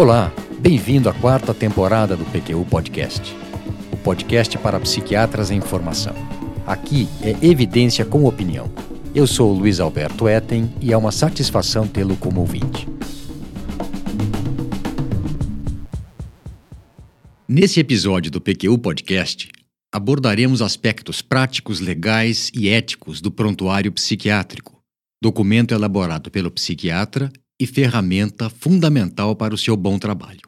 Olá, 0.00 0.32
bem-vindo 0.58 1.10
à 1.10 1.12
quarta 1.12 1.52
temporada 1.52 2.16
do 2.16 2.24
PQU 2.24 2.64
Podcast, 2.64 3.36
o 3.92 3.98
podcast 3.98 4.56
para 4.56 4.80
psiquiatras 4.80 5.50
em 5.50 5.60
formação. 5.60 6.14
Aqui 6.66 7.06
é 7.20 7.36
evidência 7.44 8.02
com 8.02 8.24
opinião. 8.24 8.72
Eu 9.14 9.26
sou 9.26 9.50
o 9.50 9.58
Luiz 9.58 9.78
Alberto 9.78 10.26
Etten 10.26 10.74
e 10.80 10.90
é 10.90 10.96
uma 10.96 11.12
satisfação 11.12 11.86
tê-lo 11.86 12.16
como 12.16 12.40
ouvinte. 12.40 12.88
Nesse 17.46 17.78
episódio 17.78 18.30
do 18.30 18.40
PQU 18.40 18.78
Podcast, 18.78 19.50
abordaremos 19.92 20.62
aspectos 20.62 21.20
práticos, 21.20 21.78
legais 21.78 22.50
e 22.54 22.70
éticos 22.70 23.20
do 23.20 23.30
prontuário 23.30 23.92
psiquiátrico, 23.92 24.80
documento 25.22 25.74
elaborado 25.74 26.30
pelo 26.30 26.50
psiquiatra 26.50 27.30
e 27.60 27.66
ferramenta 27.66 28.48
fundamental 28.48 29.36
para 29.36 29.54
o 29.54 29.58
seu 29.58 29.76
bom 29.76 29.98
trabalho. 29.98 30.40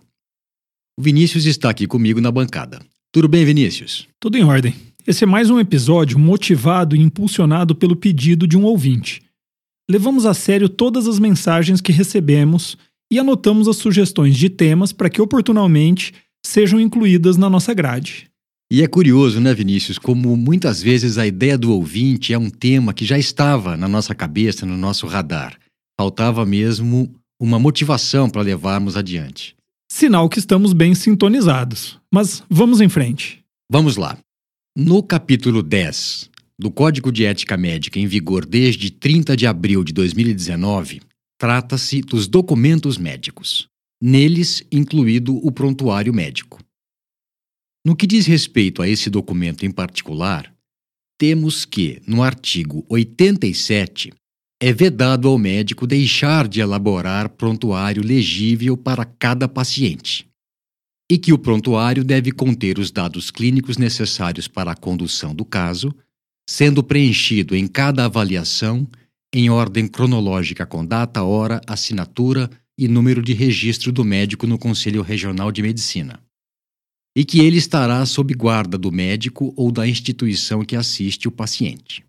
O 0.99 1.03
Vinícius 1.03 1.45
está 1.45 1.69
aqui 1.69 1.87
comigo 1.87 2.21
na 2.21 2.33
bancada. 2.33 2.81
Tudo 3.13 3.29
bem, 3.29 3.45
Vinícius? 3.45 4.09
Tudo 4.19 4.39
em 4.39 4.45
ordem. 4.45 4.75
Esse 5.07 5.25
é 5.25 5.27
mais 5.27 5.51
um 5.51 5.61
episódio 5.61 6.19
motivado 6.19 6.97
e 6.97 7.01
impulsionado 7.01 7.75
pelo 7.75 7.95
pedido 7.95 8.47
de 8.47 8.57
um 8.57 8.65
ouvinte. 8.65 9.21
Levamos 9.91 10.25
a 10.25 10.33
sério 10.33 10.69
todas 10.69 11.07
as 11.07 11.19
mensagens 11.19 11.81
que 11.81 11.93
recebemos 11.93 12.79
e 13.13 13.19
anotamos 13.19 13.69
as 13.69 13.77
sugestões 13.77 14.37
de 14.37 14.49
temas 14.49 14.93
para 14.93 15.11
que 15.11 15.21
oportunamente 15.21 16.15
sejam 16.47 16.81
incluídas 16.81 17.37
na 17.37 17.51
nossa 17.51 17.75
grade. 17.75 18.31
E 18.73 18.83
é 18.83 18.87
curioso, 18.87 19.39
né, 19.39 19.53
Vinícius, 19.53 19.99
como 19.99 20.35
muitas 20.35 20.81
vezes 20.83 21.19
a 21.19 21.27
ideia 21.27 21.59
do 21.59 21.73
ouvinte 21.73 22.33
é 22.33 22.39
um 22.39 22.49
tema 22.49 22.95
que 22.95 23.05
já 23.05 23.19
estava 23.19 23.77
na 23.77 23.87
nossa 23.87 24.15
cabeça, 24.15 24.65
no 24.65 24.79
nosso 24.79 25.07
radar. 25.07 25.59
Faltava 25.99 26.45
mesmo 26.45 27.15
uma 27.41 27.59
motivação 27.59 28.31
para 28.31 28.43
levarmos 28.43 28.97
adiante. 28.97 29.57
Sinal 29.91 30.29
que 30.29 30.39
estamos 30.39 30.73
bem 30.73 30.95
sintonizados. 30.95 32.01
Mas 32.11 32.43
vamos 32.49 32.81
em 32.81 32.89
frente. 32.89 33.45
Vamos 33.71 33.97
lá. 33.97 34.19
No 34.77 35.03
capítulo 35.03 35.63
10 35.63 36.31
do 36.59 36.71
Código 36.71 37.11
de 37.11 37.25
Ética 37.25 37.57
Médica 37.57 37.99
em 37.99 38.07
vigor 38.07 38.47
desde 38.47 38.91
30 38.91 39.37
de 39.37 39.47
abril 39.47 39.83
de 39.83 39.93
2019, 39.93 41.03
trata-se 41.39 42.01
dos 42.01 42.29
documentos 42.29 42.97
médicos, 42.97 43.67
neles 44.01 44.65
incluído 44.71 45.37
o 45.45 45.51
prontuário 45.51 46.15
médico. 46.15 46.61
No 47.85 47.97
que 47.97 48.07
diz 48.07 48.27
respeito 48.27 48.81
a 48.81 48.89
esse 48.89 49.11
documento 49.11 49.67
em 49.67 49.71
particular, 49.73 50.55
temos 51.19 51.65
que, 51.65 52.01
no 52.07 52.23
artigo 52.23 52.85
87, 52.89 54.13
é 54.65 54.73
vedado 54.73 55.27
ao 55.27 55.37
médico 55.37 55.89
deixar 55.89 56.47
de 56.47 56.61
elaborar 56.61 57.31
prontuário 57.31 58.01
legível 58.01 58.77
para 58.77 59.05
cada 59.05 59.49
paciente 59.49 60.31
e 61.11 61.19
que 61.19 61.33
o 61.33 61.39
prontuário 61.39 62.05
deve 62.05 62.31
conter 62.31 62.79
os 62.79 62.93
dados 62.93 63.29
clínicos 63.29 63.77
necessários 63.77 64.47
para 64.47 64.71
a 64.71 64.77
condução 64.77 65.35
do 65.35 65.45
caso, 65.45 65.93
sendo 66.49 66.81
preenchido 66.81 67.57
em 67.57 67.67
cada 67.67 68.05
avaliação 68.05 68.87
em 69.35 69.51
ordem 69.51 69.89
cronológica 69.89 70.65
com 70.65 70.87
data, 70.87 71.25
hora, 71.25 71.61
assinatura 71.67 72.49
e 72.79 72.87
número 72.87 73.21
de 73.21 73.33
registro 73.33 73.91
do 73.91 74.05
médico 74.05 74.47
no 74.47 74.57
Conselho 74.57 75.03
Regional 75.03 75.51
de 75.51 75.61
Medicina. 75.61 76.23
E 77.17 77.25
que 77.25 77.41
ele 77.41 77.57
estará 77.59 78.07
sob 78.07 78.33
guarda 78.33 78.79
do 78.79 78.93
médico 78.93 79.53
ou 79.57 79.73
da 79.73 79.89
instituição 79.89 80.65
que 80.65 80.77
assiste 80.77 81.27
o 81.27 81.33
paciente. 81.33 82.05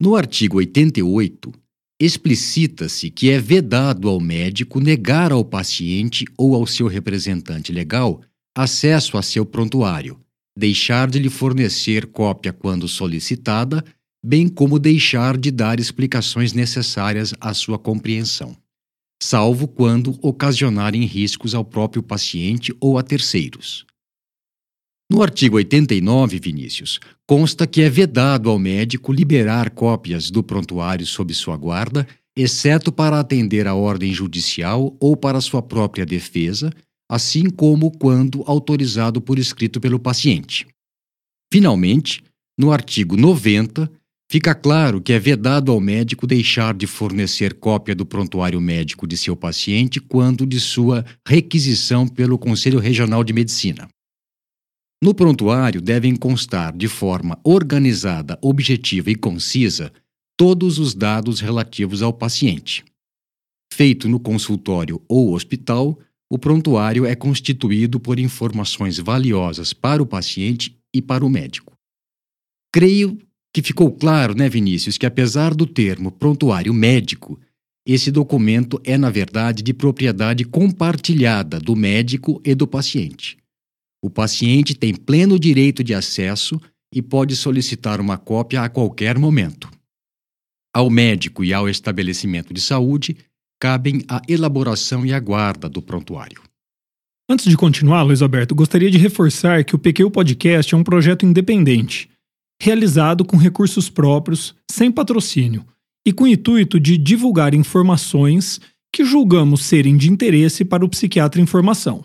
No 0.00 0.16
artigo 0.16 0.56
88, 0.56 1.52
explicita-se 2.00 3.10
que 3.10 3.30
é 3.30 3.38
vedado 3.38 4.08
ao 4.08 4.20
médico 4.20 4.80
negar 4.80 5.30
ao 5.30 5.44
paciente 5.44 6.24
ou 6.36 6.54
ao 6.54 6.66
seu 6.66 6.88
representante 6.88 7.70
legal 7.70 8.20
acesso 8.56 9.16
a 9.16 9.22
seu 9.22 9.46
prontuário, 9.46 10.18
deixar 10.56 11.08
de 11.08 11.20
lhe 11.20 11.30
fornecer 11.30 12.06
cópia 12.06 12.52
quando 12.52 12.88
solicitada, 12.88 13.84
bem 14.24 14.48
como 14.48 14.80
deixar 14.80 15.36
de 15.36 15.52
dar 15.52 15.78
explicações 15.78 16.52
necessárias 16.52 17.32
à 17.40 17.54
sua 17.54 17.78
compreensão, 17.78 18.56
salvo 19.22 19.68
quando 19.68 20.18
ocasionarem 20.20 21.04
riscos 21.04 21.54
ao 21.54 21.64
próprio 21.64 22.02
paciente 22.02 22.74
ou 22.80 22.98
a 22.98 23.02
terceiros. 23.02 23.86
No 25.14 25.22
artigo 25.22 25.58
89, 25.58 26.40
Vinícius, 26.40 26.98
consta 27.24 27.68
que 27.68 27.82
é 27.82 27.88
vedado 27.88 28.50
ao 28.50 28.58
médico 28.58 29.12
liberar 29.12 29.70
cópias 29.70 30.28
do 30.28 30.42
prontuário 30.42 31.06
sob 31.06 31.32
sua 31.32 31.56
guarda, 31.56 32.04
exceto 32.36 32.90
para 32.90 33.20
atender 33.20 33.68
à 33.68 33.76
ordem 33.76 34.12
judicial 34.12 34.96
ou 34.98 35.16
para 35.16 35.40
sua 35.40 35.62
própria 35.62 36.04
defesa, 36.04 36.72
assim 37.08 37.48
como 37.48 37.92
quando 37.92 38.42
autorizado 38.44 39.20
por 39.20 39.38
escrito 39.38 39.80
pelo 39.80 40.00
paciente. 40.00 40.66
Finalmente, 41.52 42.20
no 42.58 42.72
artigo 42.72 43.16
90, 43.16 43.88
fica 44.28 44.52
claro 44.52 45.00
que 45.00 45.12
é 45.12 45.18
vedado 45.20 45.70
ao 45.70 45.80
médico 45.80 46.26
deixar 46.26 46.74
de 46.74 46.88
fornecer 46.88 47.54
cópia 47.54 47.94
do 47.94 48.04
prontuário 48.04 48.60
médico 48.60 49.06
de 49.06 49.16
seu 49.16 49.36
paciente 49.36 50.00
quando 50.00 50.44
de 50.44 50.58
sua 50.58 51.04
requisição 51.24 52.08
pelo 52.08 52.36
Conselho 52.36 52.80
Regional 52.80 53.22
de 53.22 53.32
Medicina. 53.32 53.88
No 55.04 55.12
prontuário 55.12 55.82
devem 55.82 56.16
constar 56.16 56.74
de 56.74 56.88
forma 56.88 57.38
organizada, 57.44 58.38
objetiva 58.40 59.10
e 59.10 59.14
concisa 59.14 59.92
todos 60.34 60.78
os 60.78 60.94
dados 60.94 61.40
relativos 61.40 62.00
ao 62.00 62.10
paciente. 62.10 62.82
Feito 63.70 64.08
no 64.08 64.18
consultório 64.18 65.02
ou 65.06 65.34
hospital, 65.34 65.98
o 66.32 66.38
prontuário 66.38 67.04
é 67.04 67.14
constituído 67.14 68.00
por 68.00 68.18
informações 68.18 68.98
valiosas 68.98 69.74
para 69.74 70.02
o 70.02 70.06
paciente 70.06 70.74
e 70.90 71.02
para 71.02 71.22
o 71.22 71.28
médico. 71.28 71.76
Creio 72.72 73.18
que 73.52 73.60
ficou 73.60 73.92
claro, 73.92 74.34
né, 74.34 74.48
Vinícius, 74.48 74.96
que 74.96 75.04
apesar 75.04 75.54
do 75.54 75.66
termo 75.66 76.10
prontuário 76.10 76.72
médico, 76.72 77.38
esse 77.86 78.10
documento 78.10 78.80
é, 78.82 78.96
na 78.96 79.10
verdade, 79.10 79.62
de 79.62 79.74
propriedade 79.74 80.46
compartilhada 80.46 81.60
do 81.60 81.76
médico 81.76 82.40
e 82.42 82.54
do 82.54 82.66
paciente. 82.66 83.43
O 84.04 84.10
paciente 84.10 84.74
tem 84.74 84.94
pleno 84.94 85.38
direito 85.38 85.82
de 85.82 85.94
acesso 85.94 86.60
e 86.94 87.00
pode 87.00 87.34
solicitar 87.34 88.02
uma 88.02 88.18
cópia 88.18 88.60
a 88.60 88.68
qualquer 88.68 89.18
momento. 89.18 89.66
Ao 90.74 90.90
médico 90.90 91.42
e 91.42 91.54
ao 91.54 91.70
estabelecimento 91.70 92.52
de 92.52 92.60
saúde 92.60 93.16
cabem 93.58 94.02
a 94.06 94.20
elaboração 94.28 95.06
e 95.06 95.14
a 95.14 95.18
guarda 95.18 95.70
do 95.70 95.80
prontuário. 95.80 96.42
Antes 97.30 97.46
de 97.46 97.56
continuar, 97.56 98.02
Luiz 98.02 98.20
Alberto, 98.20 98.54
gostaria 98.54 98.90
de 98.90 98.98
reforçar 98.98 99.64
que 99.64 99.74
o 99.74 99.78
PQ 99.78 100.10
Podcast 100.10 100.74
é 100.74 100.76
um 100.76 100.84
projeto 100.84 101.24
independente, 101.24 102.10
realizado 102.60 103.24
com 103.24 103.38
recursos 103.38 103.88
próprios, 103.88 104.54
sem 104.70 104.92
patrocínio, 104.92 105.64
e 106.06 106.12
com 106.12 106.24
o 106.24 106.28
intuito 106.28 106.78
de 106.78 106.98
divulgar 106.98 107.54
informações 107.54 108.60
que 108.94 109.02
julgamos 109.02 109.64
serem 109.64 109.96
de 109.96 110.12
interesse 110.12 110.62
para 110.62 110.84
o 110.84 110.90
psiquiatra 110.90 111.40
em 111.40 111.46
formação. 111.46 112.04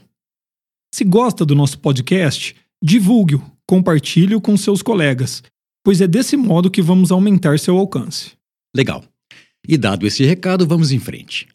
Se 0.94 1.04
gosta 1.04 1.46
do 1.46 1.56
nosso 1.56 1.80
podcast, 1.80 2.56
divulgue-o, 2.84 3.44
compartilhe-o 3.68 4.42
com 4.42 4.58
seus 4.58 4.82
colegas, 4.82 5.44
pois 5.84 6.02
é 6.02 6.08
desse 6.08 6.36
modo 6.36 6.72
que 6.72 6.82
vamos 6.82 7.12
aumentar 7.12 7.60
seu 7.60 7.78
alcance. 7.78 8.32
Legal. 8.76 9.04
E 9.68 9.78
dado 9.78 10.08
esse 10.08 10.24
recado, 10.24 10.66
vamos 10.66 10.92
em 10.92 11.00
frente. 11.00 11.48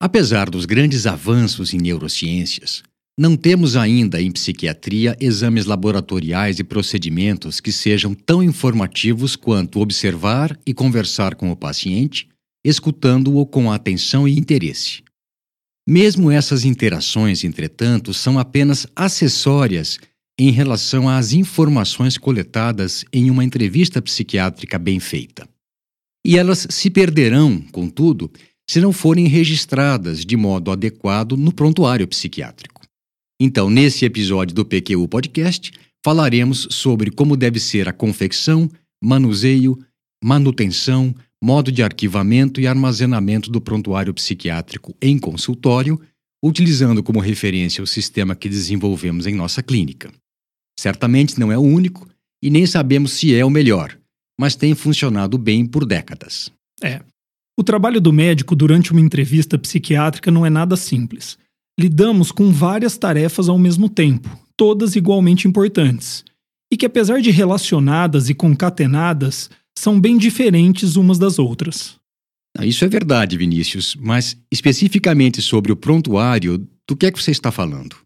Apesar 0.00 0.48
dos 0.48 0.64
grandes 0.64 1.06
avanços 1.06 1.74
em 1.74 1.78
neurociências, 1.78 2.82
não 3.18 3.36
temos 3.36 3.76
ainda 3.76 4.22
em 4.22 4.30
psiquiatria 4.30 5.14
exames 5.20 5.66
laboratoriais 5.66 6.58
e 6.58 6.64
procedimentos 6.64 7.60
que 7.60 7.70
sejam 7.70 8.14
tão 8.14 8.42
informativos 8.42 9.36
quanto 9.36 9.80
observar 9.80 10.58
e 10.64 10.72
conversar 10.72 11.34
com 11.34 11.50
o 11.50 11.56
paciente, 11.56 12.28
escutando-o 12.64 13.44
com 13.44 13.70
atenção 13.70 14.26
e 14.26 14.38
interesse. 14.38 15.02
Mesmo 15.90 16.30
essas 16.30 16.64
interações, 16.64 17.42
entretanto, 17.42 18.14
são 18.14 18.38
apenas 18.38 18.86
acessórias 18.94 19.98
em 20.38 20.52
relação 20.52 21.08
às 21.08 21.32
informações 21.32 22.16
coletadas 22.16 23.04
em 23.12 23.28
uma 23.28 23.42
entrevista 23.42 24.00
psiquiátrica 24.00 24.78
bem 24.78 25.00
feita. 25.00 25.48
E 26.24 26.38
elas 26.38 26.64
se 26.70 26.88
perderão, 26.90 27.60
contudo, 27.72 28.30
se 28.70 28.80
não 28.80 28.92
forem 28.92 29.26
registradas 29.26 30.24
de 30.24 30.36
modo 30.36 30.70
adequado 30.70 31.36
no 31.36 31.52
prontuário 31.52 32.06
psiquiátrico. 32.06 32.82
Então, 33.40 33.68
nesse 33.68 34.04
episódio 34.04 34.54
do 34.54 34.64
PQU 34.64 35.08
Podcast, 35.08 35.72
falaremos 36.04 36.68
sobre 36.70 37.10
como 37.10 37.36
deve 37.36 37.58
ser 37.58 37.88
a 37.88 37.92
confecção, 37.92 38.70
manuseio, 39.02 39.76
manutenção, 40.22 41.12
modo 41.42 41.72
de 41.72 41.82
arquivamento 41.82 42.60
e 42.60 42.66
armazenamento 42.66 43.50
do 43.50 43.60
prontuário 43.60 44.12
psiquiátrico 44.12 44.94
em 45.00 45.18
consultório, 45.18 46.00
utilizando 46.42 47.02
como 47.02 47.18
referência 47.18 47.82
o 47.82 47.86
sistema 47.86 48.34
que 48.34 48.48
desenvolvemos 48.48 49.26
em 49.26 49.34
nossa 49.34 49.62
clínica. 49.62 50.12
Certamente 50.78 51.38
não 51.38 51.50
é 51.50 51.58
o 51.58 51.62
único 51.62 52.08
e 52.42 52.50
nem 52.50 52.66
sabemos 52.66 53.12
se 53.12 53.34
é 53.34 53.44
o 53.44 53.50
melhor, 53.50 53.98
mas 54.38 54.56
tem 54.56 54.74
funcionado 54.74 55.36
bem 55.36 55.66
por 55.66 55.84
décadas. 55.84 56.50
É. 56.82 57.02
O 57.58 57.62
trabalho 57.62 58.00
do 58.00 58.12
médico 58.12 58.56
durante 58.56 58.92
uma 58.92 59.00
entrevista 59.00 59.58
psiquiátrica 59.58 60.30
não 60.30 60.46
é 60.46 60.50
nada 60.50 60.76
simples. 60.76 61.38
lidamos 61.78 62.30
com 62.30 62.52
várias 62.52 62.98
tarefas 62.98 63.48
ao 63.48 63.58
mesmo 63.58 63.88
tempo, 63.88 64.28
todas 64.54 64.96
igualmente 64.96 65.48
importantes, 65.48 66.22
e 66.70 66.76
que, 66.76 66.84
apesar 66.84 67.22
de 67.22 67.30
relacionadas 67.30 68.28
e 68.28 68.34
concatenadas, 68.34 69.48
são 69.78 70.00
bem 70.00 70.16
diferentes 70.16 70.96
umas 70.96 71.18
das 71.18 71.38
outras. 71.38 71.98
Isso 72.60 72.84
é 72.84 72.88
verdade, 72.88 73.36
Vinícius, 73.36 73.96
mas 73.98 74.36
especificamente 74.50 75.40
sobre 75.40 75.72
o 75.72 75.76
prontuário, 75.76 76.66
do 76.86 76.96
que 76.96 77.06
é 77.06 77.12
que 77.12 77.22
você 77.22 77.30
está 77.30 77.50
falando? 77.50 77.96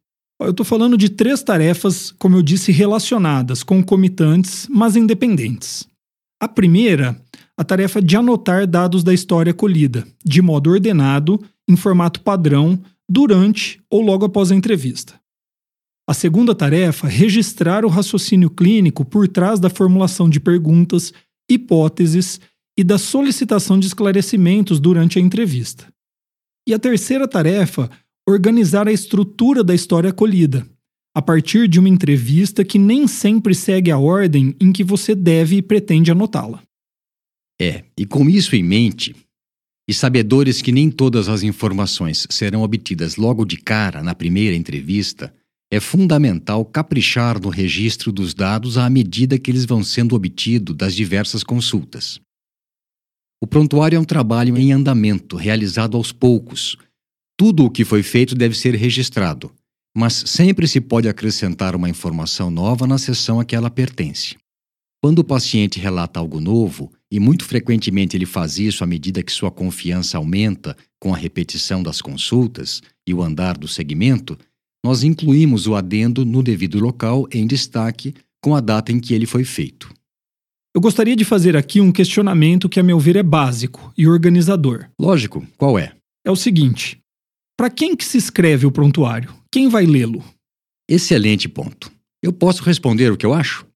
Eu 0.40 0.50
estou 0.50 0.66
falando 0.66 0.98
de 0.98 1.08
três 1.08 1.42
tarefas, 1.42 2.12
como 2.18 2.36
eu 2.36 2.42
disse, 2.42 2.70
relacionadas, 2.70 3.62
concomitantes, 3.62 4.68
mas 4.70 4.96
independentes. 4.96 5.86
A 6.40 6.46
primeira, 6.46 7.18
a 7.56 7.64
tarefa 7.64 8.02
de 8.02 8.16
anotar 8.16 8.66
dados 8.66 9.02
da 9.02 9.14
história 9.14 9.54
colhida, 9.54 10.06
de 10.24 10.42
modo 10.42 10.70
ordenado, 10.70 11.40
em 11.68 11.76
formato 11.76 12.20
padrão, 12.20 12.78
durante 13.08 13.80
ou 13.88 14.02
logo 14.02 14.26
após 14.26 14.50
a 14.50 14.54
entrevista. 14.54 15.14
A 16.06 16.12
segunda 16.12 16.54
tarefa, 16.54 17.08
registrar 17.08 17.84
o 17.84 17.88
raciocínio 17.88 18.50
clínico 18.50 19.04
por 19.04 19.26
trás 19.26 19.58
da 19.58 19.70
formulação 19.70 20.28
de 20.28 20.38
perguntas, 20.38 21.14
hipóteses 21.50 22.40
e 22.76 22.82
da 22.82 22.98
solicitação 22.98 23.78
de 23.78 23.86
esclarecimentos 23.86 24.80
durante 24.80 25.18
a 25.18 25.22
entrevista. 25.22 25.86
E 26.66 26.74
a 26.74 26.78
terceira 26.78 27.28
tarefa, 27.28 27.90
organizar 28.28 28.88
a 28.88 28.92
estrutura 28.92 29.62
da 29.62 29.74
história 29.74 30.10
acolhida, 30.10 30.66
a 31.14 31.22
partir 31.22 31.68
de 31.68 31.78
uma 31.78 31.88
entrevista 31.88 32.64
que 32.64 32.78
nem 32.78 33.06
sempre 33.06 33.54
segue 33.54 33.90
a 33.90 33.98
ordem 33.98 34.56
em 34.60 34.72
que 34.72 34.82
você 34.82 35.14
deve 35.14 35.56
e 35.56 35.62
pretende 35.62 36.10
anotá-la. 36.10 36.62
É, 37.60 37.84
e 37.96 38.04
com 38.04 38.28
isso 38.28 38.56
em 38.56 38.62
mente, 38.62 39.14
e 39.86 39.94
sabedores 39.94 40.60
que 40.60 40.72
nem 40.72 40.90
todas 40.90 41.28
as 41.28 41.42
informações 41.42 42.26
serão 42.30 42.62
obtidas 42.62 43.16
logo 43.16 43.44
de 43.44 43.56
cara 43.56 44.02
na 44.02 44.14
primeira 44.14 44.56
entrevista, 44.56 45.32
é 45.74 45.80
fundamental 45.80 46.64
caprichar 46.64 47.40
no 47.40 47.48
registro 47.48 48.12
dos 48.12 48.32
dados 48.32 48.78
à 48.78 48.88
medida 48.88 49.38
que 49.38 49.50
eles 49.50 49.64
vão 49.64 49.82
sendo 49.82 50.14
obtidos 50.14 50.76
das 50.76 50.94
diversas 50.94 51.42
consultas. 51.42 52.20
O 53.42 53.46
prontuário 53.46 53.96
é 53.96 54.00
um 54.00 54.04
trabalho 54.04 54.56
em 54.56 54.72
andamento, 54.72 55.36
realizado 55.36 55.96
aos 55.96 56.12
poucos. 56.12 56.76
Tudo 57.36 57.64
o 57.64 57.70
que 57.70 57.84
foi 57.84 58.04
feito 58.04 58.36
deve 58.36 58.56
ser 58.56 58.76
registrado, 58.76 59.52
mas 59.96 60.12
sempre 60.26 60.68
se 60.68 60.80
pode 60.80 61.08
acrescentar 61.08 61.74
uma 61.74 61.90
informação 61.90 62.52
nova 62.52 62.86
na 62.86 62.96
sessão 62.96 63.40
a 63.40 63.44
que 63.44 63.56
ela 63.56 63.68
pertence. 63.68 64.36
Quando 65.02 65.18
o 65.18 65.24
paciente 65.24 65.80
relata 65.80 66.20
algo 66.20 66.40
novo, 66.40 66.92
e 67.10 67.18
muito 67.18 67.44
frequentemente 67.44 68.16
ele 68.16 68.26
faz 68.26 68.58
isso 68.58 68.84
à 68.84 68.86
medida 68.86 69.22
que 69.22 69.32
sua 69.32 69.50
confiança 69.50 70.18
aumenta 70.18 70.76
com 71.00 71.12
a 71.12 71.16
repetição 71.16 71.82
das 71.82 72.00
consultas 72.00 72.80
e 73.06 73.12
o 73.12 73.22
andar 73.22 73.58
do 73.58 73.68
segmento, 73.68 74.38
nós 74.84 75.02
incluímos 75.02 75.66
o 75.66 75.74
adendo 75.74 76.26
no 76.26 76.42
devido 76.42 76.78
local 76.78 77.26
em 77.32 77.46
destaque 77.46 78.14
com 78.42 78.54
a 78.54 78.60
data 78.60 78.92
em 78.92 79.00
que 79.00 79.14
ele 79.14 79.24
foi 79.24 79.42
feito. 79.42 79.90
Eu 80.74 80.80
gostaria 80.80 81.16
de 81.16 81.24
fazer 81.24 81.56
aqui 81.56 81.80
um 81.80 81.90
questionamento 81.90 82.68
que, 82.68 82.78
a 82.78 82.82
meu 82.82 83.00
ver, 83.00 83.16
é 83.16 83.22
básico 83.22 83.90
e 83.96 84.06
organizador. 84.06 84.90
Lógico, 85.00 85.46
qual 85.56 85.78
é? 85.78 85.94
É 86.22 86.30
o 86.30 86.36
seguinte: 86.36 87.00
para 87.56 87.70
quem 87.70 87.96
que 87.96 88.04
se 88.04 88.18
escreve 88.18 88.66
o 88.66 88.70
prontuário? 88.70 89.32
Quem 89.50 89.70
vai 89.70 89.86
lê-lo? 89.86 90.22
Excelente 90.86 91.48
ponto. 91.48 91.90
Eu 92.22 92.32
posso 92.32 92.62
responder 92.62 93.10
o 93.10 93.16
que 93.16 93.24
eu 93.24 93.32
acho? 93.32 93.66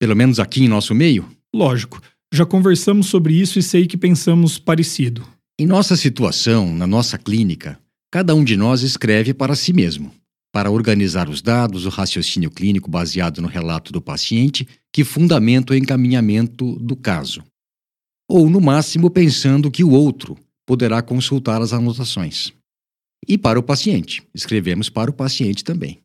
Pelo 0.00 0.16
menos 0.16 0.40
aqui 0.40 0.64
em 0.64 0.68
nosso 0.68 0.94
meio? 0.94 1.28
Lógico. 1.54 2.00
Já 2.32 2.46
conversamos 2.46 3.08
sobre 3.08 3.34
isso 3.34 3.58
e 3.58 3.62
sei 3.62 3.86
que 3.86 3.98
pensamos 3.98 4.58
parecido. 4.58 5.26
Em 5.58 5.66
nossa 5.66 5.96
situação, 5.96 6.72
na 6.72 6.86
nossa 6.86 7.18
clínica, 7.18 7.78
cada 8.10 8.34
um 8.34 8.44
de 8.44 8.56
nós 8.56 8.82
escreve 8.82 9.34
para 9.34 9.54
si 9.54 9.72
mesmo 9.72 10.12
para 10.52 10.70
organizar 10.70 11.28
os 11.28 11.42
dados, 11.42 11.86
o 11.86 11.88
raciocínio 11.88 12.50
clínico 12.50 12.90
baseado 12.90 13.40
no 13.40 13.48
relato 13.48 13.92
do 13.92 14.00
paciente 14.00 14.66
que 14.92 15.04
fundamenta 15.04 15.72
o 15.72 15.76
encaminhamento 15.76 16.76
do 16.76 16.96
caso. 16.96 17.42
Ou, 18.28 18.48
no 18.48 18.60
máximo, 18.60 19.10
pensando 19.10 19.70
que 19.70 19.84
o 19.84 19.90
outro 19.90 20.36
poderá 20.66 21.00
consultar 21.00 21.62
as 21.62 21.72
anotações. 21.72 22.52
E 23.26 23.36
para 23.36 23.58
o 23.58 23.62
paciente, 23.62 24.22
escrevemos 24.34 24.88
para 24.88 25.10
o 25.10 25.14
paciente 25.14 25.64
também. 25.64 25.98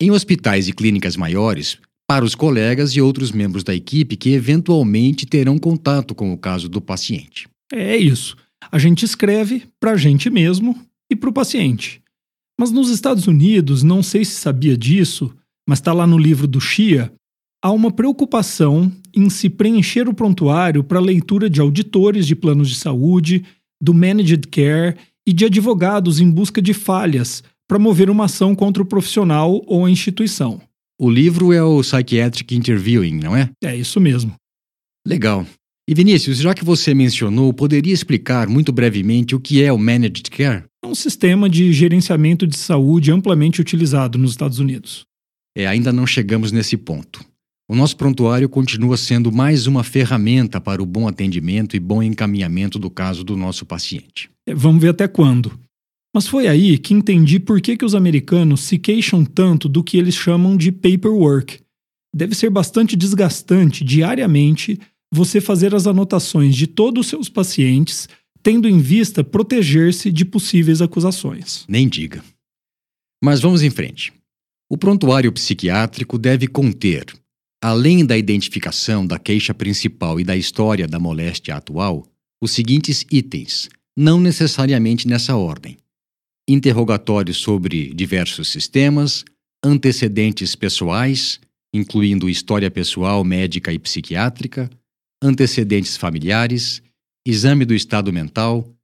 Em 0.00 0.10
hospitais 0.10 0.68
e 0.68 0.72
clínicas 0.72 1.16
maiores, 1.16 1.78
para 2.06 2.24
os 2.24 2.34
colegas 2.34 2.92
e 2.92 3.00
outros 3.00 3.32
membros 3.32 3.62
da 3.62 3.74
equipe 3.74 4.16
que 4.16 4.30
eventualmente 4.30 5.26
terão 5.26 5.58
contato 5.58 6.14
com 6.14 6.32
o 6.32 6.38
caso 6.38 6.68
do 6.68 6.80
paciente. 6.80 7.46
É 7.70 7.96
isso. 7.96 8.34
A 8.72 8.78
gente 8.78 9.04
escreve 9.04 9.64
para 9.78 9.92
a 9.92 9.96
gente 9.96 10.30
mesmo 10.30 10.78
e 11.10 11.16
para 11.16 11.28
o 11.28 11.32
paciente. 11.32 12.02
Mas 12.58 12.72
nos 12.72 12.90
Estados 12.90 13.26
Unidos, 13.26 13.82
não 13.82 14.02
sei 14.02 14.24
se 14.24 14.32
sabia 14.32 14.76
disso, 14.76 15.32
mas 15.68 15.78
está 15.78 15.92
lá 15.92 16.06
no 16.06 16.18
livro 16.18 16.46
do 16.46 16.60
Shia, 16.60 17.12
há 17.62 17.70
uma 17.70 17.92
preocupação 17.92 18.90
em 19.14 19.30
se 19.30 19.48
preencher 19.48 20.08
o 20.08 20.14
prontuário 20.14 20.82
para 20.82 20.98
leitura 20.98 21.48
de 21.48 21.60
auditores 21.60 22.26
de 22.26 22.34
planos 22.34 22.68
de 22.68 22.74
saúde, 22.74 23.44
do 23.80 23.94
managed 23.94 24.48
care 24.48 24.96
e 25.26 25.32
de 25.32 25.44
advogados 25.44 26.20
em 26.20 26.30
busca 26.30 26.60
de 26.60 26.74
falhas 26.74 27.44
para 27.68 27.78
mover 27.78 28.10
uma 28.10 28.24
ação 28.24 28.54
contra 28.54 28.82
o 28.82 28.86
profissional 28.86 29.62
ou 29.66 29.84
a 29.84 29.90
instituição. 29.90 30.60
O 31.00 31.08
livro 31.08 31.52
é 31.52 31.62
o 31.62 31.80
Psychiatric 31.80 32.56
Interviewing, 32.56 33.20
não 33.20 33.36
é? 33.36 33.50
É 33.62 33.76
isso 33.76 34.00
mesmo. 34.00 34.34
Legal. 35.06 35.46
E 35.90 35.94
Vinícius, 35.94 36.36
já 36.36 36.52
que 36.52 36.66
você 36.66 36.92
mencionou, 36.92 37.50
poderia 37.50 37.94
explicar 37.94 38.46
muito 38.46 38.70
brevemente 38.70 39.34
o 39.34 39.40
que 39.40 39.62
é 39.62 39.72
o 39.72 39.78
Managed 39.78 40.30
Care? 40.30 40.64
É 40.84 40.86
um 40.86 40.94
sistema 40.94 41.48
de 41.48 41.72
gerenciamento 41.72 42.46
de 42.46 42.58
saúde 42.58 43.10
amplamente 43.10 43.58
utilizado 43.58 44.18
nos 44.18 44.32
Estados 44.32 44.58
Unidos. 44.58 45.06
É, 45.56 45.66
ainda 45.66 45.90
não 45.90 46.06
chegamos 46.06 46.52
nesse 46.52 46.76
ponto. 46.76 47.24
O 47.66 47.74
nosso 47.74 47.96
prontuário 47.96 48.50
continua 48.50 48.98
sendo 48.98 49.32
mais 49.32 49.66
uma 49.66 49.82
ferramenta 49.82 50.60
para 50.60 50.82
o 50.82 50.84
bom 50.84 51.08
atendimento 51.08 51.74
e 51.74 51.80
bom 51.80 52.02
encaminhamento 52.02 52.78
do 52.78 52.90
caso 52.90 53.24
do 53.24 53.34
nosso 53.34 53.64
paciente. 53.64 54.28
É, 54.46 54.54
vamos 54.54 54.82
ver 54.82 54.90
até 54.90 55.08
quando. 55.08 55.58
Mas 56.14 56.28
foi 56.28 56.48
aí 56.48 56.76
que 56.76 56.92
entendi 56.92 57.40
por 57.40 57.62
que, 57.62 57.78
que 57.78 57.84
os 57.86 57.94
americanos 57.94 58.60
se 58.60 58.76
queixam 58.76 59.24
tanto 59.24 59.70
do 59.70 59.82
que 59.82 59.96
eles 59.96 60.14
chamam 60.14 60.54
de 60.54 60.70
paperwork. 60.70 61.60
Deve 62.14 62.34
ser 62.34 62.50
bastante 62.50 62.94
desgastante 62.94 63.82
diariamente 63.82 64.78
você 65.12 65.40
fazer 65.40 65.74
as 65.74 65.86
anotações 65.86 66.54
de 66.54 66.66
todos 66.66 67.06
os 67.06 67.10
seus 67.10 67.28
pacientes 67.28 68.08
tendo 68.42 68.68
em 68.68 68.78
vista 68.78 69.24
proteger-se 69.24 70.10
de 70.10 70.24
possíveis 70.24 70.80
acusações. 70.80 71.64
Nem 71.68 71.88
diga. 71.88 72.22
Mas 73.22 73.40
vamos 73.40 73.62
em 73.62 73.70
frente. 73.70 74.12
O 74.70 74.76
prontuário 74.76 75.32
psiquiátrico 75.32 76.18
deve 76.18 76.46
conter, 76.46 77.06
além 77.62 78.04
da 78.04 78.16
identificação 78.16 79.06
da 79.06 79.18
queixa 79.18 79.52
principal 79.52 80.20
e 80.20 80.24
da 80.24 80.36
história 80.36 80.86
da 80.86 80.98
moléstia 80.98 81.56
atual, 81.56 82.06
os 82.40 82.52
seguintes 82.52 83.04
itens, 83.10 83.68
não 83.96 84.20
necessariamente 84.20 85.08
nessa 85.08 85.36
ordem: 85.36 85.76
interrogatórios 86.48 87.38
sobre 87.38 87.92
diversos 87.92 88.48
sistemas, 88.48 89.24
antecedentes 89.64 90.54
pessoais, 90.54 91.40
incluindo 91.74 92.30
história 92.30 92.70
pessoal, 92.70 93.24
médica 93.24 93.72
e 93.72 93.78
psiquiátrica, 93.78 94.70
antecedentes 95.22 95.96
familiares, 95.96 96.82
exame 97.26 97.64
do 97.64 97.74
estado 97.74 98.12
mental, 98.12 98.74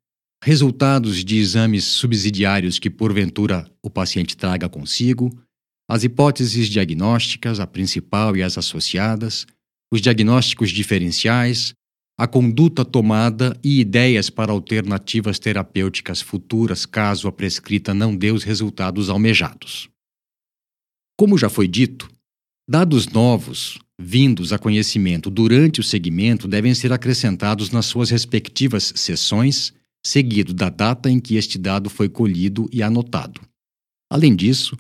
resultados 0.43 1.25
de 1.25 1.39
exames 1.39 1.85
subsidiários 1.85 2.79
que 2.79 2.91
porventura 2.91 3.71
o 3.83 3.89
paciente 3.89 4.37
traga 4.37 4.69
consigo, 4.69 5.31
as 5.89 6.05
hipóteses 6.05 6.69
diagnósticas, 6.69 7.61
a 7.61 7.67
principal 7.67 8.37
e 8.37 8.43
as 8.43 8.59
associadas, 8.59 9.47
os 9.93 10.01
diagnósticos 10.01 10.71
diferenciais, 10.71 11.75
a 12.19 12.27
conduta 12.27 12.85
tomada 12.85 13.59
e 13.63 13.81
ideias 13.81 14.31
para 14.31 14.53
alternativas 14.53 15.39
terapêuticas 15.39 16.21
futuras 16.21 16.87
caso 16.87 17.27
a 17.27 17.33
prescrita 17.33 17.93
não 17.93 18.17
dê 18.17 18.31
os 18.31 18.45
resultados 18.45 19.11
almejados. 19.11 19.89
Como 21.19 21.39
já 21.39 21.49
foi 21.49 21.67
dito, 21.67 22.09
dados 22.69 23.09
novos, 23.09 23.79
vindos 24.01 24.53
a 24.53 24.59
conhecimento 24.59 25.31
durante 25.31 25.81
o 25.81 25.83
segmento 25.83 26.49
devem 26.49 26.75
ser 26.75 26.93
acrescentados 26.93 27.71
nas 27.71 27.87
suas 27.87 28.11
respectivas 28.11 28.93
sessões, 28.97 29.73
seguido 30.05 30.53
da 30.53 30.69
data 30.69 31.11
em 31.11 31.21
que 31.21 31.37
este 31.37 31.59
dado 31.59 31.89
foi 31.89 32.09
colhido 32.09 32.69
e 32.73 32.83
anotado. 32.83 33.41
Além 34.11 34.35
disso, 34.35 34.77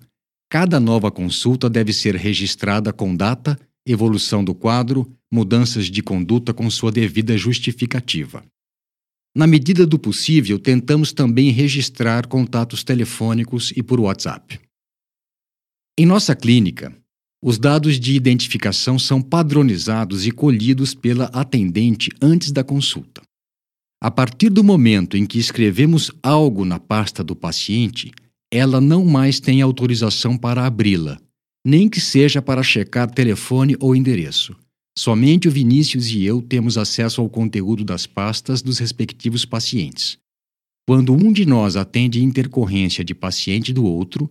cada 0.51 0.79
nova 0.79 1.11
consulta 1.11 1.71
deve 1.71 1.93
ser 1.93 2.15
registrada 2.17 2.93
com 2.93 3.15
data, 3.17 3.59
evolução 3.87 4.45
do 4.45 4.55
quadro, 4.55 5.11
mudanças 5.33 5.87
de 5.87 6.03
conduta 6.03 6.53
com 6.53 6.69
sua 6.71 6.93
devida 6.93 7.37
justificativa. 7.37 8.45
Na 9.37 9.47
medida 9.47 9.85
do 9.85 9.99
possível, 9.99 10.59
tentamos 10.61 11.13
também 11.13 11.51
registrar 11.51 12.29
contatos 12.29 12.85
telefônicos 12.85 13.73
e 13.77 13.83
por 13.83 13.99
WhatsApp. 13.99 14.61
Em 15.99 16.07
nossa 16.07 16.37
clínica, 16.37 16.97
os 17.47 17.59
dados 17.59 18.01
de 18.01 18.15
identificação 18.15 18.99
são 18.99 19.21
padronizados 19.21 20.27
e 20.27 20.31
colhidos 20.31 20.95
pela 20.95 21.27
atendente 21.27 22.09
antes 22.19 22.51
da 22.51 22.65
consulta. 22.65 23.21
A 24.03 24.11
partir 24.11 24.49
do 24.49 24.65
momento 24.65 25.15
em 25.15 25.27
que 25.27 25.39
escrevemos 25.39 26.11
algo 26.23 26.65
na 26.65 26.81
pasta 26.81 27.23
do 27.23 27.37
paciente, 27.37 28.11
ela 28.51 28.81
não 28.81 29.05
mais 29.05 29.41
tem 29.41 29.61
autorização 29.61 30.39
para 30.39 30.65
abri-la, 30.65 31.21
nem 31.63 31.87
que 31.87 32.01
seja 32.01 32.41
para 32.41 32.63
checar 32.63 33.11
telefone 33.11 33.77
ou 33.79 33.95
endereço. 33.95 34.57
Somente 34.97 35.47
o 35.47 35.51
Vinícius 35.51 36.09
e 36.09 36.25
eu 36.25 36.41
temos 36.41 36.79
acesso 36.79 37.21
ao 37.21 37.29
conteúdo 37.29 37.85
das 37.85 38.07
pastas 38.07 38.63
dos 38.63 38.79
respectivos 38.79 39.45
pacientes. 39.45 40.17
Quando 40.89 41.13
um 41.13 41.31
de 41.31 41.45
nós 41.45 41.77
atende 41.77 42.25
intercorrência 42.25 43.05
de 43.05 43.15
paciente 43.15 43.71
do 43.71 43.85
outro, 43.85 44.31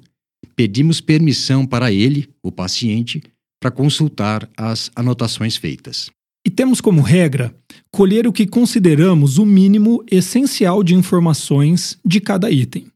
pedimos 0.55 1.01
permissão 1.01 1.65
para 1.65 1.91
ele, 1.91 2.29
o 2.41 2.51
paciente, 2.51 3.21
para 3.59 3.71
consultar 3.71 4.49
as 4.57 4.91
anotações 4.95 5.55
feitas. 5.55 6.09
E 6.45 6.49
temos 6.49 6.81
como 6.81 7.01
regra 7.01 7.55
colher 7.91 8.27
o 8.27 8.33
que 8.33 8.45
consideramos 8.45 9.37
o 9.37 9.45
mínimo 9.45 10.03
essencial 10.11 10.83
de 10.83 10.93
informações 10.93 11.97
de 12.05 12.19
cada 12.19 12.51
item. 12.51 12.87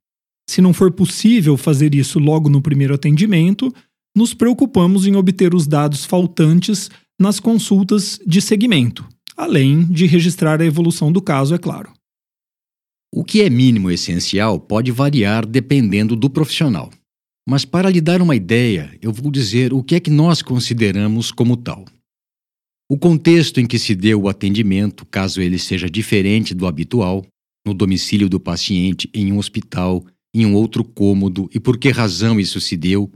Se 0.49 0.61
não 0.61 0.73
for 0.73 0.91
possível 0.91 1.55
fazer 1.55 1.95
isso 1.95 2.19
logo 2.19 2.49
no 2.49 2.61
primeiro 2.61 2.93
atendimento, 2.93 3.73
nos 4.15 4.33
preocupamos 4.33 5.05
em 5.05 5.15
obter 5.15 5.53
os 5.53 5.67
dados 5.67 6.03
faltantes 6.03 6.89
nas 7.19 7.39
consultas 7.39 8.19
de 8.25 8.41
segmento, 8.41 9.07
além 9.35 9.85
de 9.85 10.05
registrar 10.05 10.61
a 10.61 10.65
evolução 10.65 11.11
do 11.11 11.21
caso, 11.21 11.55
é 11.55 11.57
claro. 11.57 11.91
O 13.13 13.23
que 13.23 13.41
é 13.41 13.49
mínimo 13.49 13.89
essencial 13.89 14.59
pode 14.59 14.91
variar 14.91 15.45
dependendo 15.45 16.15
do 16.15 16.29
profissional. 16.29 16.91
Mas 17.49 17.63
para 17.63 17.89
lhe 17.89 18.01
dar 18.01 18.21
uma 18.21 18.35
ideia, 18.35 18.93
eu 19.01 19.13
vou 19.13 19.31
dizer 19.31 19.73
o 19.73 19.81
que 19.81 19.95
é 19.95 20.01
que 20.01 20.09
nós 20.09 20.41
consideramos 20.41 21.31
como 21.31 21.55
tal. 21.55 21.85
O 22.91 22.97
contexto 22.97 23.61
em 23.61 23.65
que 23.65 23.79
se 23.79 23.95
deu 23.95 24.23
o 24.23 24.27
atendimento, 24.27 25.05
caso 25.05 25.41
ele 25.41 25.57
seja 25.57 25.89
diferente 25.89 26.53
do 26.53 26.67
habitual, 26.67 27.25
no 27.65 27.73
domicílio 27.73 28.27
do 28.27 28.37
paciente, 28.37 29.09
em 29.13 29.31
um 29.31 29.37
hospital, 29.37 30.05
em 30.35 30.45
um 30.45 30.53
outro 30.55 30.83
cômodo 30.83 31.49
e 31.53 31.59
por 31.59 31.77
que 31.77 31.89
razão 31.89 32.37
isso 32.37 32.59
se 32.59 32.75
deu. 32.75 33.09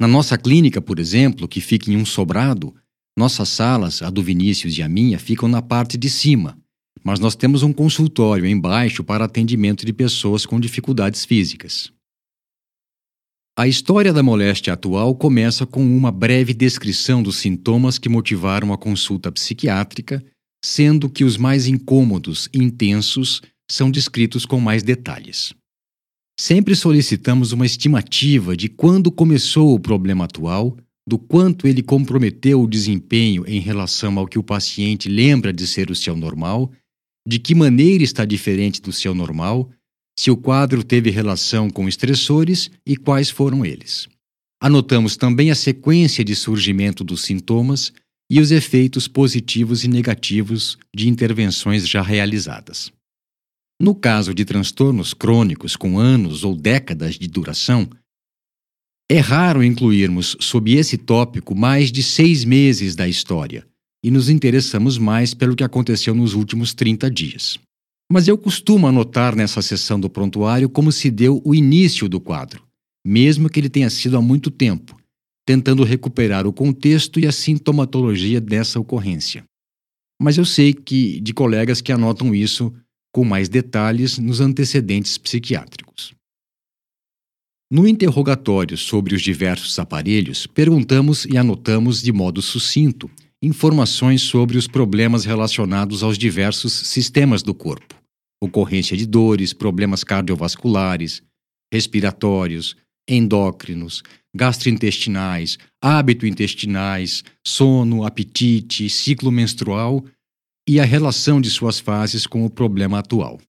Na 0.00 0.08
nossa 0.08 0.38
clínica, 0.38 0.80
por 0.80 0.98
exemplo, 0.98 1.46
que 1.46 1.60
fica 1.60 1.90
em 1.90 1.96
um 1.98 2.04
sobrado, 2.06 2.74
nossas 3.14 3.50
salas, 3.50 4.00
a 4.00 4.08
do 4.08 4.22
Vinícius 4.22 4.78
e 4.78 4.82
a 4.82 4.88
minha, 4.88 5.18
ficam 5.18 5.50
na 5.50 5.60
parte 5.60 5.98
de 5.98 6.08
cima, 6.08 6.58
mas 7.04 7.20
nós 7.20 7.36
temos 7.36 7.62
um 7.62 7.74
consultório 7.74 8.46
embaixo 8.46 9.04
para 9.04 9.26
atendimento 9.26 9.84
de 9.84 9.92
pessoas 9.92 10.46
com 10.46 10.58
dificuldades 10.58 11.26
físicas. 11.26 11.94
A 13.58 13.66
história 13.66 14.12
da 14.12 14.22
moléstia 14.22 14.74
atual 14.74 15.14
começa 15.14 15.64
com 15.64 15.82
uma 15.82 16.12
breve 16.12 16.52
descrição 16.52 17.22
dos 17.22 17.38
sintomas 17.38 17.96
que 17.98 18.06
motivaram 18.06 18.70
a 18.70 18.76
consulta 18.76 19.32
psiquiátrica, 19.32 20.22
sendo 20.62 21.08
que 21.08 21.24
os 21.24 21.38
mais 21.38 21.66
incômodos 21.66 22.50
e 22.52 22.58
intensos 22.58 23.40
são 23.70 23.90
descritos 23.90 24.44
com 24.44 24.60
mais 24.60 24.82
detalhes. 24.82 25.54
Sempre 26.38 26.76
solicitamos 26.76 27.52
uma 27.52 27.64
estimativa 27.64 28.54
de 28.54 28.68
quando 28.68 29.10
começou 29.10 29.74
o 29.74 29.80
problema 29.80 30.26
atual, 30.26 30.76
do 31.08 31.18
quanto 31.18 31.66
ele 31.66 31.82
comprometeu 31.82 32.60
o 32.60 32.68
desempenho 32.68 33.42
em 33.46 33.58
relação 33.58 34.18
ao 34.18 34.26
que 34.26 34.38
o 34.38 34.42
paciente 34.42 35.08
lembra 35.08 35.50
de 35.50 35.66
ser 35.66 35.90
o 35.90 35.94
seu 35.94 36.14
normal, 36.14 36.70
de 37.26 37.38
que 37.38 37.54
maneira 37.54 38.04
está 38.04 38.26
diferente 38.26 38.82
do 38.82 38.92
seu 38.92 39.14
normal 39.14 39.70
se 40.18 40.30
o 40.30 40.36
quadro 40.36 40.82
teve 40.82 41.10
relação 41.10 41.68
com 41.68 41.88
estressores 41.88 42.70
e 42.86 42.96
quais 42.96 43.30
foram 43.30 43.64
eles. 43.64 44.08
Anotamos 44.60 45.16
também 45.16 45.50
a 45.50 45.54
sequência 45.54 46.24
de 46.24 46.34
surgimento 46.34 47.04
dos 47.04 47.22
sintomas 47.22 47.92
e 48.30 48.40
os 48.40 48.50
efeitos 48.50 49.06
positivos 49.06 49.84
e 49.84 49.88
negativos 49.88 50.78
de 50.94 51.08
intervenções 51.08 51.86
já 51.86 52.02
realizadas. 52.02 52.90
No 53.80 53.94
caso 53.94 54.34
de 54.34 54.44
transtornos 54.44 55.12
crônicos 55.12 55.76
com 55.76 55.98
anos 55.98 56.42
ou 56.42 56.56
décadas 56.56 57.16
de 57.16 57.28
duração, 57.28 57.88
é 59.08 59.18
raro 59.18 59.62
incluirmos 59.62 60.36
sob 60.40 60.72
esse 60.72 60.96
tópico 60.96 61.54
mais 61.54 61.92
de 61.92 62.02
seis 62.02 62.44
meses 62.44 62.96
da 62.96 63.06
história 63.06 63.66
e 64.02 64.10
nos 64.10 64.28
interessamos 64.28 64.98
mais 64.98 65.34
pelo 65.34 65.54
que 65.54 65.62
aconteceu 65.62 66.14
nos 66.14 66.32
últimos 66.32 66.74
30 66.74 67.10
dias. 67.10 67.58
Mas 68.10 68.28
eu 68.28 68.38
costumo 68.38 68.86
anotar 68.86 69.34
nessa 69.34 69.60
sessão 69.60 69.98
do 69.98 70.08
prontuário 70.08 70.68
como 70.68 70.92
se 70.92 71.10
deu 71.10 71.42
o 71.44 71.54
início 71.54 72.08
do 72.08 72.20
quadro, 72.20 72.64
mesmo 73.04 73.50
que 73.50 73.58
ele 73.58 73.68
tenha 73.68 73.90
sido 73.90 74.16
há 74.16 74.22
muito 74.22 74.50
tempo, 74.50 74.96
tentando 75.44 75.82
recuperar 75.82 76.46
o 76.46 76.52
contexto 76.52 77.18
e 77.18 77.26
a 77.26 77.32
sintomatologia 77.32 78.40
dessa 78.40 78.78
ocorrência. 78.78 79.44
Mas 80.20 80.38
eu 80.38 80.44
sei 80.44 80.72
que 80.72 81.20
de 81.20 81.34
colegas 81.34 81.80
que 81.80 81.92
anotam 81.92 82.34
isso 82.34 82.72
com 83.12 83.24
mais 83.24 83.48
detalhes 83.48 84.18
nos 84.18 84.40
antecedentes 84.40 85.18
psiquiátricos. 85.18 86.14
No 87.70 87.88
interrogatório 87.88 88.76
sobre 88.76 89.14
os 89.14 89.22
diversos 89.22 89.76
aparelhos, 89.78 90.46
perguntamos 90.46 91.24
e 91.24 91.36
anotamos 91.36 92.00
de 92.00 92.12
modo 92.12 92.40
sucinto 92.40 93.10
informações 93.42 94.22
sobre 94.22 94.56
os 94.56 94.66
problemas 94.66 95.24
relacionados 95.24 96.02
aos 96.02 96.16
diversos 96.16 96.72
sistemas 96.72 97.42
do 97.42 97.54
corpo, 97.54 97.94
ocorrência 98.42 98.96
de 98.96 99.06
dores, 99.06 99.52
problemas 99.52 100.02
cardiovasculares, 100.02 101.22
respiratórios, 101.72 102.76
endócrinos, 103.08 104.02
gastrointestinais, 104.34 105.58
hábito 105.82 106.26
intestinais, 106.26 107.22
sono, 107.46 108.04
apetite, 108.04 108.88
ciclo 108.90 109.30
menstrual 109.30 110.04
e 110.68 110.80
a 110.80 110.84
relação 110.84 111.40
de 111.40 111.50
suas 111.50 111.78
fases 111.78 112.26
com 112.26 112.44
o 112.44 112.50
problema 112.50 112.98
atual. 112.98 113.40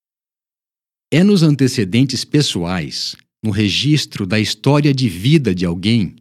É 1.12 1.24
nos 1.24 1.42
antecedentes 1.42 2.24
pessoais, 2.24 3.16
no 3.44 3.50
registro 3.50 4.26
da 4.26 4.40
história 4.40 4.94
de 4.94 5.08
vida 5.10 5.56
de 5.56 5.66
alguém, 5.66 6.16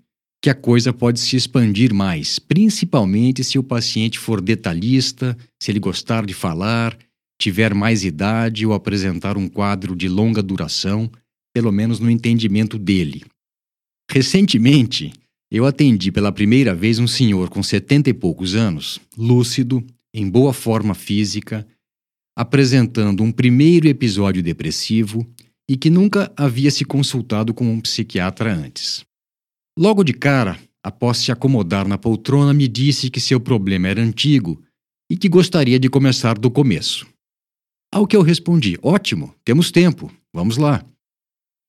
que 0.46 0.50
a 0.50 0.54
coisa 0.54 0.92
pode 0.92 1.18
se 1.18 1.34
expandir 1.34 1.92
mais, 1.92 2.38
principalmente 2.38 3.42
se 3.42 3.58
o 3.58 3.64
paciente 3.64 4.16
for 4.16 4.40
detalhista, 4.40 5.36
se 5.60 5.72
ele 5.72 5.80
gostar 5.80 6.24
de 6.24 6.34
falar, 6.34 6.96
tiver 7.36 7.74
mais 7.74 8.04
idade 8.04 8.64
ou 8.64 8.72
apresentar 8.72 9.36
um 9.36 9.48
quadro 9.48 9.96
de 9.96 10.08
longa 10.08 10.40
duração, 10.40 11.10
pelo 11.52 11.72
menos 11.72 11.98
no 11.98 12.08
entendimento 12.08 12.78
dele. 12.78 13.24
Recentemente, 14.08 15.12
eu 15.50 15.66
atendi 15.66 16.12
pela 16.12 16.30
primeira 16.30 16.76
vez 16.76 17.00
um 17.00 17.08
senhor 17.08 17.48
com 17.48 17.60
setenta 17.60 18.08
e 18.08 18.14
poucos 18.14 18.54
anos, 18.54 19.00
lúcido, 19.18 19.84
em 20.14 20.30
boa 20.30 20.52
forma 20.52 20.94
física, 20.94 21.66
apresentando 22.38 23.20
um 23.20 23.32
primeiro 23.32 23.88
episódio 23.88 24.44
depressivo 24.44 25.26
e 25.68 25.76
que 25.76 25.90
nunca 25.90 26.32
havia 26.36 26.70
se 26.70 26.84
consultado 26.84 27.52
com 27.52 27.68
um 27.68 27.80
psiquiatra 27.80 28.54
antes. 28.54 29.04
Logo 29.78 30.02
de 30.02 30.14
cara, 30.14 30.58
após 30.82 31.18
se 31.18 31.30
acomodar 31.30 31.86
na 31.86 31.98
poltrona, 31.98 32.54
me 32.54 32.66
disse 32.66 33.10
que 33.10 33.20
seu 33.20 33.38
problema 33.38 33.88
era 33.88 34.00
antigo 34.00 34.62
e 35.10 35.18
que 35.18 35.28
gostaria 35.28 35.78
de 35.78 35.90
começar 35.90 36.38
do 36.38 36.50
começo. 36.50 37.06
Ao 37.92 38.06
que 38.06 38.16
eu 38.16 38.22
respondi: 38.22 38.78
Ótimo, 38.82 39.34
temos 39.44 39.70
tempo, 39.70 40.10
vamos 40.32 40.56
lá. 40.56 40.82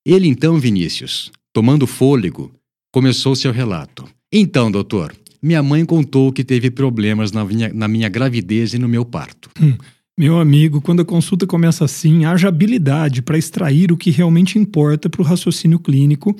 Ele 0.05 0.25
então, 0.25 0.57
Vinícius, 0.57 1.29
tomando 1.51 1.85
fôlego, 1.85 2.53
começou 2.93 3.35
seu 3.35 3.51
relato. 3.51 4.07
Então, 4.31 4.71
doutor, 4.71 5.13
minha 5.43 5.61
mãe 5.61 5.85
contou 5.85 6.31
que 6.31 6.45
teve 6.45 6.71
problemas 6.71 7.33
na 7.33 7.43
minha, 7.43 7.73
na 7.73 7.89
minha 7.89 8.07
gravidez 8.07 8.73
e 8.73 8.79
no 8.79 8.87
meu 8.87 9.03
parto. 9.03 9.49
Hum, 9.61 9.77
meu 10.17 10.39
amigo, 10.39 10.79
quando 10.79 11.01
a 11.01 11.05
consulta 11.05 11.45
começa 11.45 11.83
assim, 11.83 12.23
haja 12.23 12.47
habilidade 12.47 13.21
para 13.21 13.37
extrair 13.37 13.91
o 13.91 13.97
que 13.97 14.11
realmente 14.11 14.57
importa 14.57 15.09
para 15.09 15.21
o 15.21 15.25
raciocínio 15.25 15.77
clínico 15.77 16.33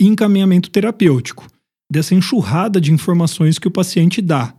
e 0.00 0.06
encaminhamento 0.06 0.70
terapêutico, 0.70 1.46
dessa 1.90 2.14
enxurrada 2.14 2.80
de 2.80 2.92
informações 2.92 3.58
que 3.58 3.68
o 3.68 3.70
paciente 3.70 4.20
dá. 4.20 4.54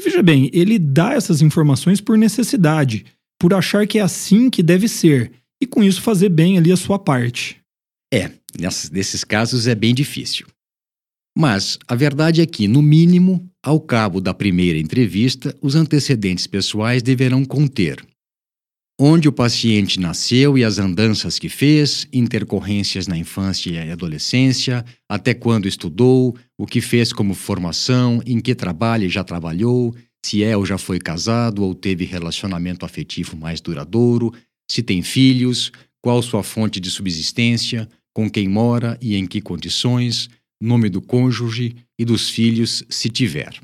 veja 0.00 0.22
bem, 0.22 0.50
ele 0.52 0.78
dá 0.78 1.14
essas 1.14 1.42
informações 1.42 2.00
por 2.00 2.18
necessidade, 2.18 3.04
por 3.38 3.54
achar 3.54 3.86
que 3.86 3.98
é 3.98 4.02
assim 4.02 4.50
que 4.50 4.62
deve 4.62 4.88
ser, 4.88 5.32
e 5.60 5.66
com 5.66 5.82
isso 5.82 6.02
fazer 6.02 6.28
bem 6.28 6.58
ali 6.58 6.72
a 6.72 6.76
sua 6.76 6.98
parte. 6.98 7.60
É, 8.12 8.30
nesses 8.92 9.24
casos 9.24 9.66
é 9.66 9.74
bem 9.74 9.94
difícil. 9.94 10.46
Mas 11.36 11.78
a 11.88 11.94
verdade 11.96 12.40
é 12.40 12.46
que, 12.46 12.68
no 12.68 12.80
mínimo, 12.80 13.48
ao 13.62 13.80
cabo 13.80 14.20
da 14.20 14.32
primeira 14.32 14.78
entrevista, 14.78 15.56
os 15.60 15.74
antecedentes 15.74 16.46
pessoais 16.46 17.02
deverão 17.02 17.44
conter 17.44 18.04
onde 18.98 19.28
o 19.28 19.32
paciente 19.32 19.98
nasceu 19.98 20.56
e 20.56 20.64
as 20.64 20.78
andanças 20.78 21.38
que 21.38 21.48
fez, 21.48 22.06
intercorrências 22.12 23.08
na 23.08 23.16
infância 23.16 23.70
e 23.70 23.90
adolescência, 23.90 24.84
até 25.08 25.34
quando 25.34 25.66
estudou, 25.66 26.36
o 26.56 26.66
que 26.66 26.80
fez 26.80 27.12
como 27.12 27.34
formação, 27.34 28.22
em 28.24 28.40
que 28.40 28.54
trabalha 28.54 29.06
e 29.06 29.08
já 29.08 29.24
trabalhou, 29.24 29.94
se 30.24 30.44
é 30.44 30.56
ou 30.56 30.64
já 30.64 30.78
foi 30.78 30.98
casado 30.98 31.62
ou 31.62 31.74
teve 31.74 32.04
relacionamento 32.04 32.86
afetivo 32.86 33.36
mais 33.36 33.60
duradouro, 33.60 34.32
se 34.70 34.82
tem 34.82 35.02
filhos, 35.02 35.72
qual 36.00 36.22
sua 36.22 36.42
fonte 36.42 36.78
de 36.80 36.90
subsistência, 36.90 37.88
com 38.14 38.30
quem 38.30 38.48
mora 38.48 38.96
e 39.02 39.16
em 39.16 39.26
que 39.26 39.40
condições, 39.40 40.30
nome 40.60 40.88
do 40.88 41.02
cônjuge 41.02 41.74
e 41.98 42.04
dos 42.04 42.30
filhos, 42.30 42.84
se 42.88 43.08
tiver. 43.08 43.60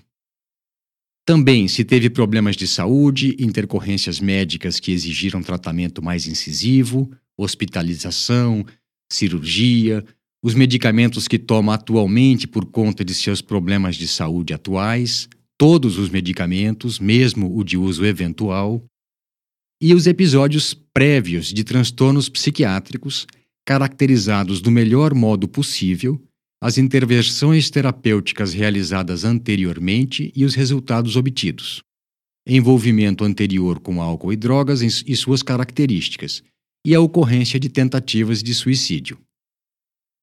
Também 1.30 1.68
se 1.68 1.84
teve 1.84 2.10
problemas 2.10 2.56
de 2.56 2.66
saúde, 2.66 3.36
intercorrências 3.38 4.18
médicas 4.18 4.80
que 4.80 4.90
exigiram 4.90 5.40
tratamento 5.40 6.02
mais 6.02 6.26
incisivo, 6.26 7.08
hospitalização, 7.38 8.66
cirurgia, 9.08 10.04
os 10.42 10.54
medicamentos 10.54 11.28
que 11.28 11.38
toma 11.38 11.74
atualmente 11.74 12.48
por 12.48 12.66
conta 12.66 13.04
de 13.04 13.14
seus 13.14 13.40
problemas 13.40 13.94
de 13.94 14.08
saúde 14.08 14.52
atuais, 14.52 15.28
todos 15.56 15.98
os 15.98 16.10
medicamentos, 16.10 16.98
mesmo 16.98 17.56
o 17.56 17.62
de 17.62 17.76
uso 17.76 18.04
eventual, 18.04 18.84
e 19.80 19.94
os 19.94 20.08
episódios 20.08 20.74
prévios 20.74 21.52
de 21.52 21.62
transtornos 21.62 22.28
psiquiátricos, 22.28 23.28
caracterizados 23.64 24.60
do 24.60 24.72
melhor 24.72 25.14
modo 25.14 25.46
possível, 25.46 26.20
as 26.62 26.76
intervenções 26.76 27.70
terapêuticas 27.70 28.52
realizadas 28.52 29.24
anteriormente 29.24 30.30
e 30.36 30.44
os 30.44 30.54
resultados 30.54 31.16
obtidos, 31.16 31.82
envolvimento 32.46 33.24
anterior 33.24 33.80
com 33.80 34.02
álcool 34.02 34.32
e 34.32 34.36
drogas 34.36 34.82
e 34.82 35.16
suas 35.16 35.42
características, 35.42 36.42
e 36.86 36.94
a 36.94 37.00
ocorrência 37.00 37.58
de 37.58 37.68
tentativas 37.68 38.42
de 38.42 38.54
suicídio. 38.54 39.18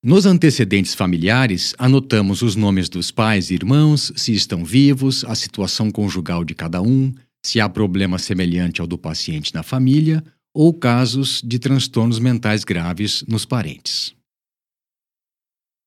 Nos 0.03 0.25
antecedentes 0.27 0.93
familiares, 0.93 1.73
anotamos 1.77 2.43
os 2.43 2.55
nomes 2.55 2.87
dos 2.87 3.09
pais 3.11 3.49
e 3.49 3.55
irmãos, 3.55 4.11
se 4.15 4.31
estão 4.33 4.63
vivos, 4.63 5.25
a 5.25 5.33
situação 5.33 5.89
conjugal 5.89 6.43
de 6.43 6.53
cada 6.53 6.81
um, 6.81 7.13
se 7.43 7.59
há 7.59 7.67
problema 7.67 8.19
semelhante 8.19 8.79
ao 8.79 8.87
do 8.87 8.97
paciente 8.97 9.53
na 9.53 9.63
família 9.63 10.23
ou 10.53 10.73
casos 10.73 11.41
de 11.43 11.59
transtornos 11.59 12.19
mentais 12.19 12.63
graves 12.63 13.23
nos 13.27 13.45
parentes. 13.45 14.16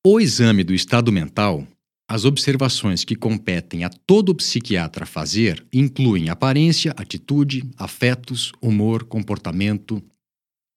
O 0.03 0.19
exame 0.19 0.65
do 0.65 0.73
estado 0.73 1.13
mental, 1.13 1.69
as 2.09 2.25
observações 2.25 3.05
que 3.05 3.15
competem 3.15 3.85
a 3.85 3.91
todo 3.91 4.35
psiquiatra 4.35 5.05
fazer 5.05 5.63
incluem 5.71 6.31
aparência, 6.31 6.93
atitude, 6.97 7.69
afetos, 7.77 8.51
humor, 8.63 9.05
comportamento, 9.05 10.03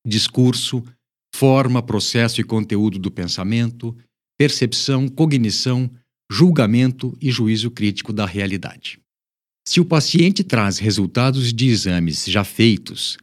discurso, 0.06 0.84
forma, 1.34 1.82
processo 1.82 2.42
e 2.42 2.44
conteúdo 2.44 3.00
do 3.00 3.10
pensamento, 3.10 3.96
percepção, 4.38 5.08
cognição, 5.08 5.89
julgamento 6.30 7.18
e 7.22 7.32
juízo 7.32 7.72
crítico 7.72 8.12
da 8.12 8.25
realidade. 8.25 9.00
Se 9.65 9.80
o 9.80 9.86
paciente 9.86 10.44
traz 10.44 10.80
resultados 10.80 11.53
de 11.53 11.68
exames 11.70 12.25
já 12.25 12.44
feitos, 12.44 13.18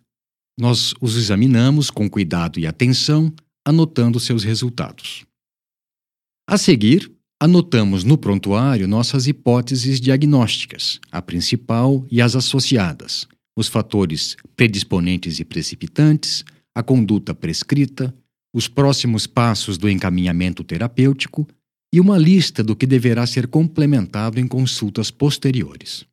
nós 0.58 0.94
os 0.98 1.14
examinamos 1.14 1.90
com 1.90 2.08
cuidado 2.08 2.58
e 2.58 2.66
atenção, 2.66 3.30
anotando 3.66 4.18
seus 4.18 4.42
resultados. 4.42 5.28
A 6.50 6.58
seguir, 6.58 7.08
anotamos 7.38 8.02
no 8.02 8.18
prontuário 8.18 8.88
nossas 8.88 9.28
hipóteses 9.28 10.00
diagnósticas, 10.00 10.98
a 11.08 11.22
principal 11.22 12.04
e 12.10 12.20
as 12.20 12.34
associadas, 12.34 13.28
os 13.56 13.68
fatores 13.68 14.36
predisponentes 14.56 15.38
e 15.38 15.44
precipitantes, 15.44 16.44
a 16.74 16.82
conduta 16.82 17.32
prescrita, 17.32 18.12
os 18.52 18.66
próximos 18.66 19.28
passos 19.28 19.78
do 19.78 19.88
encaminhamento 19.88 20.64
terapêutico 20.64 21.46
e 21.94 22.00
uma 22.00 22.18
lista 22.18 22.64
do 22.64 22.74
que 22.74 22.84
deverá 22.84 23.24
ser 23.28 23.46
complementado 23.46 24.40
em 24.40 24.48
consultas 24.48 25.08
posteriores. 25.08 26.04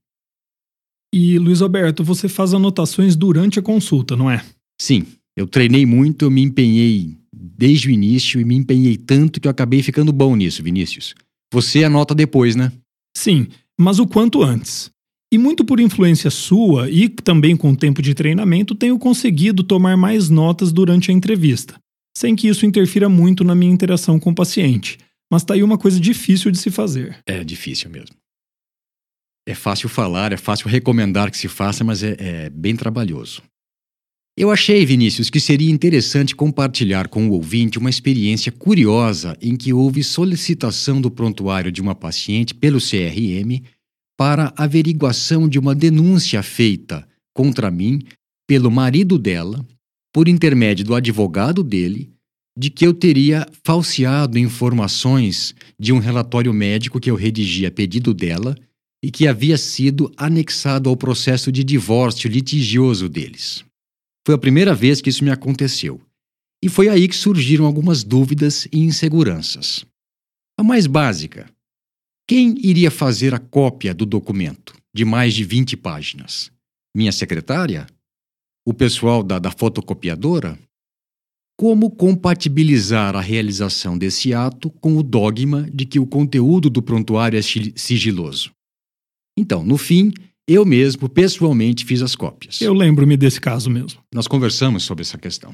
E, 1.11 1.39
Luiz 1.39 1.63
Alberto, 1.63 2.03
você 2.03 2.29
faz 2.29 2.53
anotações 2.53 3.15
durante 3.15 3.57
a 3.57 3.63
consulta, 3.63 4.15
não 4.15 4.29
é? 4.29 4.45
Sim, 4.79 5.03
eu 5.37 5.45
treinei 5.45 5.85
muito, 5.85 6.25
eu 6.25 6.31
me 6.31 6.41
empenhei 6.41 7.15
desde 7.31 7.87
o 7.87 7.91
início 7.91 8.41
e 8.41 8.43
me 8.43 8.55
empenhei 8.55 8.97
tanto 8.97 9.39
que 9.39 9.47
eu 9.47 9.51
acabei 9.51 9.83
ficando 9.83 10.11
bom 10.11 10.35
nisso, 10.35 10.63
Vinícius. 10.63 11.13
Você 11.53 11.83
anota 11.83 12.15
depois, 12.15 12.55
né? 12.55 12.71
Sim, 13.15 13.47
mas 13.79 13.99
o 13.99 14.07
quanto 14.07 14.41
antes. 14.41 14.89
E 15.31 15.37
muito 15.37 15.63
por 15.63 15.79
influência 15.79 16.31
sua 16.31 16.89
e 16.89 17.07
também 17.07 17.55
com 17.55 17.71
o 17.71 17.77
tempo 17.77 18.01
de 18.01 18.15
treinamento, 18.15 18.73
tenho 18.73 18.97
conseguido 18.97 19.63
tomar 19.63 19.95
mais 19.95 20.27
notas 20.27 20.71
durante 20.71 21.11
a 21.11 21.13
entrevista, 21.13 21.75
sem 22.17 22.35
que 22.35 22.47
isso 22.47 22.65
interfira 22.65 23.07
muito 23.07 23.43
na 23.43 23.53
minha 23.53 23.71
interação 23.71 24.19
com 24.19 24.31
o 24.31 24.35
paciente. 24.35 24.97
Mas 25.31 25.43
tá 25.43 25.53
aí 25.53 25.61
uma 25.61 25.77
coisa 25.77 25.99
difícil 25.99 26.49
de 26.49 26.57
se 26.57 26.71
fazer. 26.71 27.19
É 27.27 27.43
difícil 27.43 27.91
mesmo. 27.91 28.15
É 29.47 29.53
fácil 29.53 29.87
falar, 29.87 30.33
é 30.33 30.37
fácil 30.37 30.67
recomendar 30.67 31.29
que 31.29 31.37
se 31.37 31.47
faça, 31.47 31.83
mas 31.83 32.01
é, 32.01 32.15
é 32.17 32.49
bem 32.49 32.75
trabalhoso. 32.75 33.43
Eu 34.39 34.51
achei, 34.51 34.85
Vinícius, 34.85 35.31
que 35.31 35.39
seria 35.39 35.71
interessante 35.71 36.35
compartilhar 36.35 37.07
com 37.07 37.27
o 37.27 37.31
ouvinte 37.31 37.79
uma 37.79 37.89
experiência 37.89 38.51
curiosa 38.51 39.35
em 39.41 39.55
que 39.55 39.73
houve 39.73 40.03
solicitação 40.03 41.01
do 41.01 41.09
prontuário 41.09 41.71
de 41.71 41.81
uma 41.81 41.95
paciente 41.95 42.53
pelo 42.53 42.77
CRM 42.79 43.63
para 44.15 44.53
averiguação 44.55 45.49
de 45.49 45.57
uma 45.57 45.73
denúncia 45.73 46.43
feita 46.43 47.07
contra 47.33 47.71
mim 47.71 48.03
pelo 48.47 48.69
marido 48.69 49.17
dela, 49.17 49.65
por 50.13 50.27
intermédio 50.27 50.85
do 50.85 50.93
advogado 50.93 51.63
dele, 51.63 52.11
de 52.55 52.69
que 52.69 52.85
eu 52.85 52.93
teria 52.93 53.43
falseado 53.63 54.37
informações 54.37 55.55
de 55.79 55.91
um 55.91 55.97
relatório 55.97 56.53
médico 56.53 56.99
que 56.99 57.09
eu 57.09 57.15
redigi 57.15 57.65
a 57.65 57.71
pedido 57.71 58.13
dela 58.13 58.55
e 59.03 59.09
que 59.09 59.27
havia 59.27 59.57
sido 59.57 60.11
anexado 60.15 60.89
ao 60.89 60.95
processo 60.95 61.51
de 61.51 61.63
divórcio 61.63 62.29
litigioso 62.29 63.09
deles. 63.09 63.65
Foi 64.27 64.35
a 64.35 64.37
primeira 64.37 64.75
vez 64.75 64.99
que 64.99 65.09
isso 65.09 65.23
me 65.23 65.31
aconteceu. 65.31 66.01
E 66.61 66.67
foi 66.67 66.89
aí 66.89 67.07
que 67.07 67.15
surgiram 67.15 67.65
algumas 67.65 68.03
dúvidas 68.03 68.67
e 68.73 68.79
inseguranças. 68.79 69.85
A 70.59 70.63
mais 70.63 70.85
básica: 70.85 71.49
quem 72.27 72.57
iria 72.59 72.91
fazer 72.91 73.33
a 73.33 73.39
cópia 73.39 73.93
do 73.93 74.05
documento, 74.05 74.75
de 74.93 75.05
mais 75.05 75.33
de 75.33 75.45
20 75.45 75.77
páginas? 75.77 76.51
Minha 76.93 77.13
secretária? 77.13 77.87
O 78.67 78.73
pessoal 78.73 79.23
da, 79.23 79.39
da 79.39 79.49
fotocopiadora? 79.49 80.59
Como 81.57 81.89
compatibilizar 81.89 83.15
a 83.15 83.21
realização 83.21 83.97
desse 83.97 84.33
ato 84.33 84.69
com 84.69 84.97
o 84.97 85.03
dogma 85.03 85.71
de 85.71 85.85
que 85.85 85.99
o 85.99 86.05
conteúdo 86.05 86.69
do 86.69 86.81
prontuário 86.81 87.39
é 87.39 87.41
sigiloso? 87.41 88.51
Então, 89.37 89.63
no 89.63 89.77
fim, 89.77 90.11
eu 90.47 90.65
mesmo, 90.65 91.09
pessoalmente, 91.09 91.83
fiz 91.83 92.01
as 92.01 92.15
cópias. 92.15 92.61
Eu 92.61 92.73
lembro-me 92.73 93.17
desse 93.17 93.41
caso 93.41 93.69
mesmo. 93.69 93.99
Nós 94.13 94.27
conversamos 94.27 94.83
sobre 94.83 95.01
essa 95.01 95.17
questão. 95.17 95.53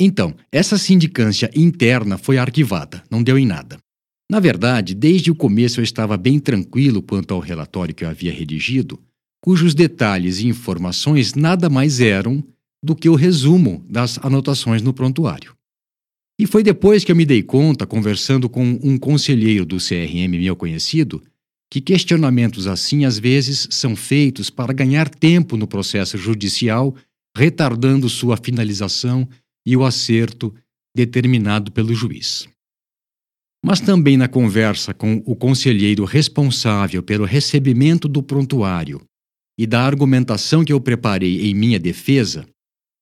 Então, 0.00 0.34
essa 0.50 0.76
sindicância 0.76 1.48
interna 1.54 2.18
foi 2.18 2.38
arquivada, 2.38 3.04
não 3.08 3.22
deu 3.22 3.38
em 3.38 3.46
nada. 3.46 3.78
Na 4.28 4.40
verdade, 4.40 4.94
desde 4.94 5.30
o 5.30 5.34
começo 5.34 5.78
eu 5.78 5.84
estava 5.84 6.16
bem 6.16 6.40
tranquilo 6.40 7.02
quanto 7.02 7.34
ao 7.34 7.40
relatório 7.40 7.94
que 7.94 8.04
eu 8.04 8.08
havia 8.08 8.32
redigido, 8.32 8.98
cujos 9.40 9.74
detalhes 9.74 10.40
e 10.40 10.48
informações 10.48 11.34
nada 11.34 11.70
mais 11.70 12.00
eram 12.00 12.42
do 12.82 12.96
que 12.96 13.08
o 13.08 13.14
resumo 13.14 13.84
das 13.88 14.18
anotações 14.24 14.82
no 14.82 14.92
prontuário. 14.92 15.54
E 16.40 16.46
foi 16.46 16.64
depois 16.64 17.04
que 17.04 17.12
eu 17.12 17.16
me 17.16 17.24
dei 17.24 17.42
conta, 17.42 17.86
conversando 17.86 18.48
com 18.48 18.80
um 18.82 18.98
conselheiro 18.98 19.64
do 19.64 19.76
CRM 19.76 20.30
meu 20.40 20.56
conhecido, 20.56 21.22
que 21.72 21.80
questionamentos 21.80 22.66
assim 22.66 23.06
às 23.06 23.18
vezes 23.18 23.66
são 23.70 23.96
feitos 23.96 24.50
para 24.50 24.74
ganhar 24.74 25.08
tempo 25.08 25.56
no 25.56 25.66
processo 25.66 26.18
judicial, 26.18 26.94
retardando 27.34 28.10
sua 28.10 28.36
finalização 28.36 29.26
e 29.66 29.74
o 29.74 29.82
acerto 29.82 30.54
determinado 30.94 31.72
pelo 31.72 31.94
juiz. 31.94 32.46
Mas 33.64 33.80
também 33.80 34.18
na 34.18 34.28
conversa 34.28 34.92
com 34.92 35.22
o 35.24 35.34
conselheiro 35.34 36.04
responsável 36.04 37.02
pelo 37.02 37.24
recebimento 37.24 38.06
do 38.06 38.22
prontuário 38.22 39.00
e 39.58 39.66
da 39.66 39.80
argumentação 39.80 40.62
que 40.62 40.74
eu 40.74 40.80
preparei 40.80 41.48
em 41.48 41.54
minha 41.54 41.78
defesa, 41.78 42.46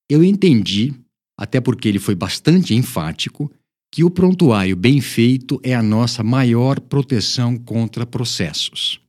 eu 0.08 0.22
entendi, 0.22 0.94
até 1.36 1.60
porque 1.60 1.88
ele 1.88 1.98
foi 1.98 2.14
bastante 2.14 2.72
enfático, 2.72 3.50
que 3.92 4.04
o 4.04 4.10
prontuário 4.10 4.76
bem 4.76 5.00
feito 5.00 5.60
é 5.62 5.74
a 5.74 5.82
nossa 5.82 6.22
maior 6.22 6.78
proteção 6.78 7.56
contra 7.56 8.06
processos. 8.06 9.00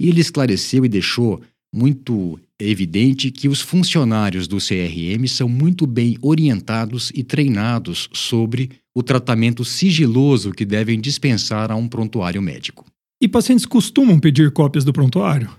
E 0.00 0.08
ele 0.08 0.20
esclareceu 0.20 0.84
e 0.84 0.88
deixou 0.88 1.40
muito 1.72 2.38
evidente 2.60 3.30
que 3.30 3.48
os 3.48 3.60
funcionários 3.60 4.48
do 4.48 4.56
CRM 4.56 5.26
são 5.28 5.48
muito 5.48 5.86
bem 5.86 6.16
orientados 6.22 7.12
e 7.14 7.22
treinados 7.22 8.08
sobre 8.12 8.70
o 8.94 9.02
tratamento 9.02 9.64
sigiloso 9.64 10.52
que 10.52 10.64
devem 10.64 11.00
dispensar 11.00 11.70
a 11.70 11.76
um 11.76 11.86
prontuário 11.86 12.40
médico. 12.40 12.84
E 13.22 13.28
pacientes 13.28 13.66
costumam 13.66 14.18
pedir 14.18 14.50
cópias 14.50 14.84
do 14.84 14.92
prontuário? 14.92 15.50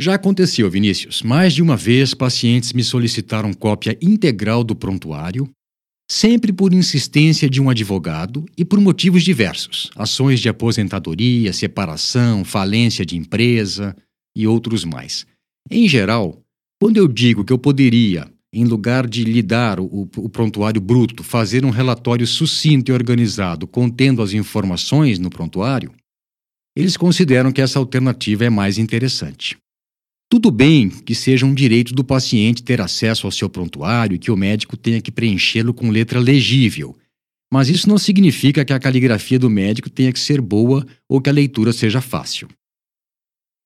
Já 0.00 0.14
aconteceu, 0.14 0.70
Vinícius. 0.70 1.22
Mais 1.22 1.54
de 1.54 1.62
uma 1.62 1.76
vez, 1.76 2.14
pacientes 2.14 2.72
me 2.72 2.84
solicitaram 2.84 3.52
cópia 3.52 3.96
integral 4.00 4.62
do 4.62 4.74
prontuário 4.74 5.48
sempre 6.10 6.52
por 6.52 6.72
insistência 6.72 7.50
de 7.50 7.60
um 7.60 7.68
advogado 7.68 8.44
e 8.56 8.64
por 8.64 8.80
motivos 8.80 9.22
diversos: 9.22 9.90
ações 9.96 10.40
de 10.40 10.48
aposentadoria, 10.48 11.52
separação, 11.52 12.44
falência 12.44 13.04
de 13.04 13.16
empresa 13.16 13.96
e 14.34 14.46
outros 14.46 14.84
mais. 14.84 15.26
Em 15.70 15.88
geral, 15.88 16.40
quando 16.80 16.98
eu 16.98 17.08
digo 17.08 17.44
que 17.44 17.52
eu 17.52 17.58
poderia, 17.58 18.30
em 18.52 18.64
lugar 18.64 19.06
de 19.06 19.24
lhe 19.24 19.42
dar 19.42 19.80
o, 19.80 20.08
o 20.16 20.28
prontuário 20.28 20.80
bruto, 20.80 21.22
fazer 21.22 21.64
um 21.64 21.70
relatório 21.70 22.26
sucinto 22.26 22.90
e 22.90 22.94
organizado 22.94 23.66
contendo 23.66 24.22
as 24.22 24.32
informações 24.32 25.18
no 25.18 25.30
prontuário, 25.30 25.92
eles 26.76 26.96
consideram 26.96 27.50
que 27.50 27.60
essa 27.60 27.78
alternativa 27.78 28.44
é 28.44 28.50
mais 28.50 28.78
interessante. 28.78 29.56
Tudo 30.36 30.50
bem 30.50 30.90
que 30.90 31.14
seja 31.14 31.46
um 31.46 31.54
direito 31.54 31.94
do 31.94 32.04
paciente 32.04 32.62
ter 32.62 32.78
acesso 32.78 33.26
ao 33.26 33.30
seu 33.30 33.48
prontuário 33.48 34.14
e 34.14 34.18
que 34.18 34.30
o 34.30 34.36
médico 34.36 34.76
tenha 34.76 35.00
que 35.00 35.10
preenchê-lo 35.10 35.72
com 35.72 35.88
letra 35.88 36.20
legível, 36.20 36.94
Mas 37.50 37.70
isso 37.70 37.88
não 37.88 37.96
significa 37.96 38.62
que 38.62 38.74
a 38.74 38.78
caligrafia 38.78 39.38
do 39.38 39.48
médico 39.48 39.88
tenha 39.88 40.12
que 40.12 40.20
ser 40.20 40.42
boa 40.42 40.86
ou 41.08 41.22
que 41.22 41.30
a 41.30 41.32
leitura 41.32 41.72
seja 41.72 42.02
fácil. 42.02 42.48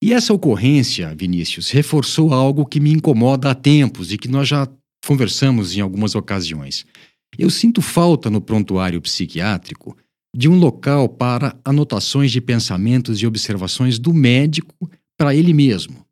E 0.00 0.12
essa 0.12 0.32
ocorrência, 0.32 1.12
Vinícius, 1.12 1.70
reforçou 1.70 2.32
algo 2.32 2.64
que 2.64 2.78
me 2.78 2.92
incomoda 2.92 3.50
há 3.50 3.54
tempos 3.54 4.12
e 4.12 4.16
que 4.16 4.28
nós 4.28 4.46
já 4.46 4.68
conversamos 5.04 5.76
em 5.76 5.80
algumas 5.80 6.14
ocasiões. 6.14 6.86
Eu 7.36 7.50
sinto 7.50 7.82
falta 7.82 8.30
no 8.30 8.40
prontuário 8.40 9.00
psiquiátrico 9.00 9.96
de 10.32 10.48
um 10.48 10.56
local 10.56 11.08
para 11.08 11.58
anotações 11.64 12.30
de 12.30 12.40
pensamentos 12.40 13.20
e 13.20 13.26
observações 13.26 13.98
do 13.98 14.14
médico 14.14 14.88
para 15.18 15.34
ele 15.34 15.52
mesmo, 15.52 16.08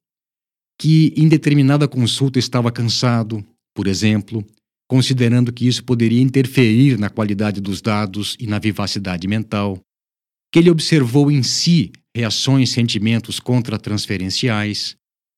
que 0.79 1.12
em 1.17 1.29
determinada 1.29 1.88
consulta 1.88 2.38
estava 2.38 2.71
cansado, 2.71 3.45
por 3.75 3.87
exemplo, 3.87 4.45
considerando 4.88 5.53
que 5.53 5.67
isso 5.67 5.85
poderia 5.85 6.23
interferir 6.23 6.99
na 6.99 7.11
qualidade 7.11 7.61
dos 7.61 7.83
dados 7.83 8.37
e 8.38 8.47
na 8.47 8.59
vivacidade 8.59 9.27
mental, 9.27 9.79
que 10.53 10.59
ele 10.59 10.71
observou 10.71 11.31
em 11.31 11.43
si 11.43 11.93
reações, 12.17 12.71
sentimentos 12.71 13.38
contra-transferenciais, 13.38 14.97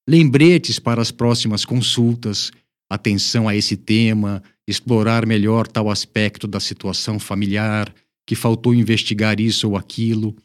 lembretes 0.09 0.79
para 0.79 1.03
as 1.03 1.11
próximas 1.11 1.65
consultas, 1.65 2.51
atenção 2.89 3.49
a 3.49 3.57
esse 3.57 3.77
tema, 3.77 4.43
explorar 4.69 5.27
melhor 5.27 5.67
tal 5.67 5.91
aspecto 5.91 6.47
da 6.47 6.61
situação 6.61 7.19
familiar, 7.19 7.93
que 8.27 8.35
faltou 8.37 8.73
investigar 8.75 9.41
isso 9.41 9.69
ou 9.69 9.77
aquilo. 9.77 10.37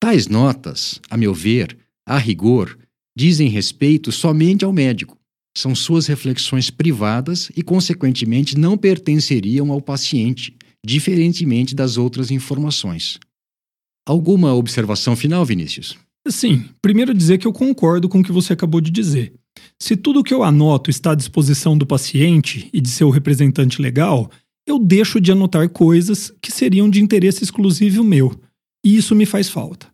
Tais 0.00 0.26
notas, 0.26 1.00
a 1.10 1.16
meu 1.16 1.34
ver, 1.34 1.76
a 2.06 2.16
rigor, 2.16 2.78
dizem 3.16 3.48
respeito 3.48 4.12
somente 4.12 4.64
ao 4.64 4.72
médico. 4.72 5.16
São 5.56 5.74
suas 5.74 6.06
reflexões 6.06 6.68
privadas 6.68 7.50
e, 7.56 7.62
consequentemente, 7.62 8.58
não 8.58 8.76
pertenceriam 8.76 9.72
ao 9.72 9.80
paciente, 9.80 10.54
diferentemente 10.84 11.74
das 11.74 11.96
outras 11.96 12.30
informações. 12.30 13.18
Alguma 14.06 14.54
observação 14.54 15.16
final, 15.16 15.44
Vinícius? 15.44 15.96
Sim, 16.28 16.64
primeiro 16.82 17.14
dizer 17.14 17.38
que 17.38 17.46
eu 17.46 17.52
concordo 17.52 18.08
com 18.08 18.20
o 18.20 18.22
que 18.22 18.32
você 18.32 18.52
acabou 18.52 18.80
de 18.80 18.90
dizer. 18.90 19.32
Se 19.80 19.96
tudo 19.96 20.22
que 20.22 20.34
eu 20.34 20.42
anoto 20.42 20.90
está 20.90 21.12
à 21.12 21.14
disposição 21.14 21.76
do 21.76 21.86
paciente 21.86 22.68
e 22.72 22.80
de 22.80 22.90
seu 22.90 23.08
representante 23.08 23.80
legal, 23.80 24.30
eu 24.66 24.78
deixo 24.78 25.20
de 25.20 25.32
anotar 25.32 25.68
coisas 25.70 26.32
que 26.42 26.52
seriam 26.52 26.90
de 26.90 27.00
interesse 27.00 27.42
exclusivo 27.42 28.04
meu, 28.04 28.38
e 28.84 28.96
isso 28.96 29.14
me 29.14 29.24
faz 29.24 29.48
falta. 29.48 29.88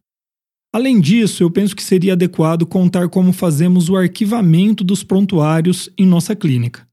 Além 0.75 1.01
disso, 1.01 1.43
eu 1.43 1.51
penso 1.51 1.77
que 1.77 1.83
seria 1.83 2.15
adequado 2.15 2.65
contar 2.65 3.09
como 3.11 3.33
fazemos 3.33 3.91
o 3.91 3.97
arquivamento 3.97 4.83
dos 4.83 5.05
prontuários 5.05 5.91
em 5.99 6.07
nossa 6.07 6.35
clínica. 6.35 6.89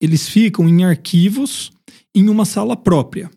Eles 0.00 0.28
ficam 0.28 0.68
em 0.68 0.84
arquivos 0.84 1.72
em 2.14 2.28
uma 2.28 2.44
sala 2.44 2.76
própria, 2.76 3.30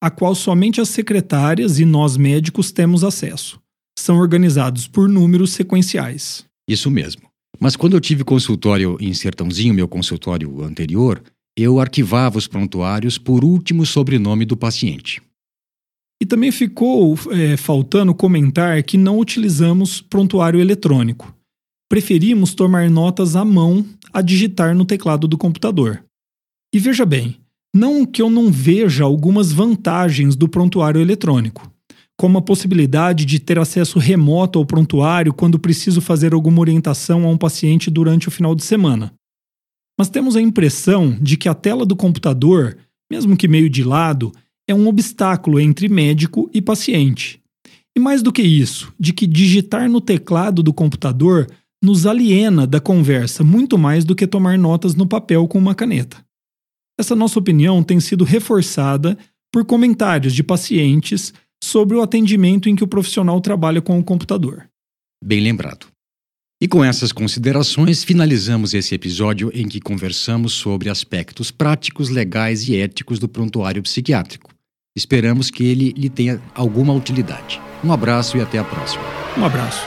a 0.00 0.08
qual 0.08 0.36
somente 0.36 0.80
as 0.80 0.88
secretárias 0.88 1.80
e 1.80 1.84
nós 1.84 2.16
médicos 2.16 2.70
temos 2.70 3.02
acesso. 3.02 3.60
São 3.98 4.18
organizados 4.18 4.86
por 4.86 5.08
números 5.08 5.52
sequenciais. 5.52 6.44
Isso 6.68 6.88
mesmo. 6.88 7.22
Mas 7.58 7.74
quando 7.74 7.94
eu 7.94 8.00
tive 8.00 8.22
consultório 8.22 8.96
em 9.00 9.12
Sertãozinho, 9.14 9.74
meu 9.74 9.88
consultório 9.88 10.62
anterior, 10.62 11.22
eu 11.56 11.80
arquivava 11.80 12.38
os 12.38 12.46
prontuários 12.46 13.18
por 13.18 13.44
último 13.44 13.84
sobrenome 13.84 14.44
do 14.44 14.56
paciente. 14.56 15.22
E 16.24 16.26
também 16.26 16.50
ficou 16.50 17.18
é, 17.32 17.54
faltando 17.54 18.14
comentar 18.14 18.82
que 18.82 18.96
não 18.96 19.18
utilizamos 19.18 20.00
prontuário 20.00 20.58
eletrônico. 20.58 21.36
Preferimos 21.86 22.54
tomar 22.54 22.88
notas 22.88 23.36
à 23.36 23.44
mão 23.44 23.84
a 24.10 24.22
digitar 24.22 24.74
no 24.74 24.86
teclado 24.86 25.28
do 25.28 25.36
computador. 25.36 26.02
E 26.74 26.78
veja 26.78 27.04
bem, 27.04 27.36
não 27.76 28.06
que 28.06 28.22
eu 28.22 28.30
não 28.30 28.50
veja 28.50 29.04
algumas 29.04 29.52
vantagens 29.52 30.34
do 30.34 30.48
prontuário 30.48 30.98
eletrônico 30.98 31.70
como 32.16 32.38
a 32.38 32.42
possibilidade 32.42 33.26
de 33.26 33.38
ter 33.38 33.58
acesso 33.58 33.98
remoto 33.98 34.58
ao 34.58 34.64
prontuário 34.64 35.34
quando 35.34 35.58
preciso 35.58 36.00
fazer 36.00 36.32
alguma 36.32 36.60
orientação 36.60 37.26
a 37.26 37.28
um 37.28 37.36
paciente 37.36 37.90
durante 37.90 38.28
o 38.28 38.30
final 38.30 38.54
de 38.54 38.64
semana. 38.64 39.12
Mas 39.98 40.08
temos 40.08 40.36
a 40.36 40.40
impressão 40.40 41.18
de 41.20 41.36
que 41.36 41.50
a 41.50 41.54
tela 41.54 41.84
do 41.84 41.94
computador, 41.94 42.78
mesmo 43.10 43.36
que 43.36 43.46
meio 43.46 43.68
de 43.68 43.84
lado, 43.84 44.32
é 44.68 44.74
um 44.74 44.86
obstáculo 44.88 45.60
entre 45.60 45.88
médico 45.88 46.50
e 46.52 46.60
paciente. 46.60 47.40
E 47.96 48.00
mais 48.00 48.22
do 48.22 48.32
que 48.32 48.42
isso, 48.42 48.92
de 48.98 49.12
que 49.12 49.26
digitar 49.26 49.88
no 49.88 50.00
teclado 50.00 50.62
do 50.62 50.72
computador 50.72 51.46
nos 51.82 52.06
aliena 52.06 52.66
da 52.66 52.80
conversa 52.80 53.44
muito 53.44 53.76
mais 53.76 54.04
do 54.04 54.16
que 54.16 54.26
tomar 54.26 54.58
notas 54.58 54.94
no 54.94 55.06
papel 55.06 55.46
com 55.46 55.58
uma 55.58 55.74
caneta. 55.74 56.24
Essa 56.98 57.14
nossa 57.14 57.38
opinião 57.38 57.82
tem 57.82 58.00
sido 58.00 58.24
reforçada 58.24 59.18
por 59.52 59.64
comentários 59.64 60.34
de 60.34 60.42
pacientes 60.42 61.32
sobre 61.62 61.96
o 61.96 62.02
atendimento 62.02 62.68
em 62.68 62.74
que 62.74 62.84
o 62.84 62.88
profissional 62.88 63.40
trabalha 63.40 63.82
com 63.82 63.98
o 63.98 64.04
computador. 64.04 64.68
Bem 65.22 65.40
lembrado. 65.40 65.86
E 66.60 66.68
com 66.68 66.84
essas 66.84 67.12
considerações, 67.12 68.04
finalizamos 68.04 68.72
esse 68.72 68.94
episódio 68.94 69.50
em 69.52 69.68
que 69.68 69.80
conversamos 69.80 70.54
sobre 70.54 70.88
aspectos 70.88 71.50
práticos, 71.50 72.08
legais 72.08 72.68
e 72.68 72.76
éticos 72.76 73.18
do 73.18 73.28
prontuário 73.28 73.82
psiquiátrico. 73.82 74.53
Esperamos 74.96 75.50
que 75.50 75.64
ele 75.64 75.92
lhe 75.96 76.08
tenha 76.08 76.40
alguma 76.54 76.92
utilidade. 76.92 77.60
Um 77.82 77.92
abraço 77.92 78.36
e 78.36 78.40
até 78.40 78.58
a 78.58 78.64
próxima. 78.64 79.02
Um 79.36 79.44
abraço. 79.44 79.84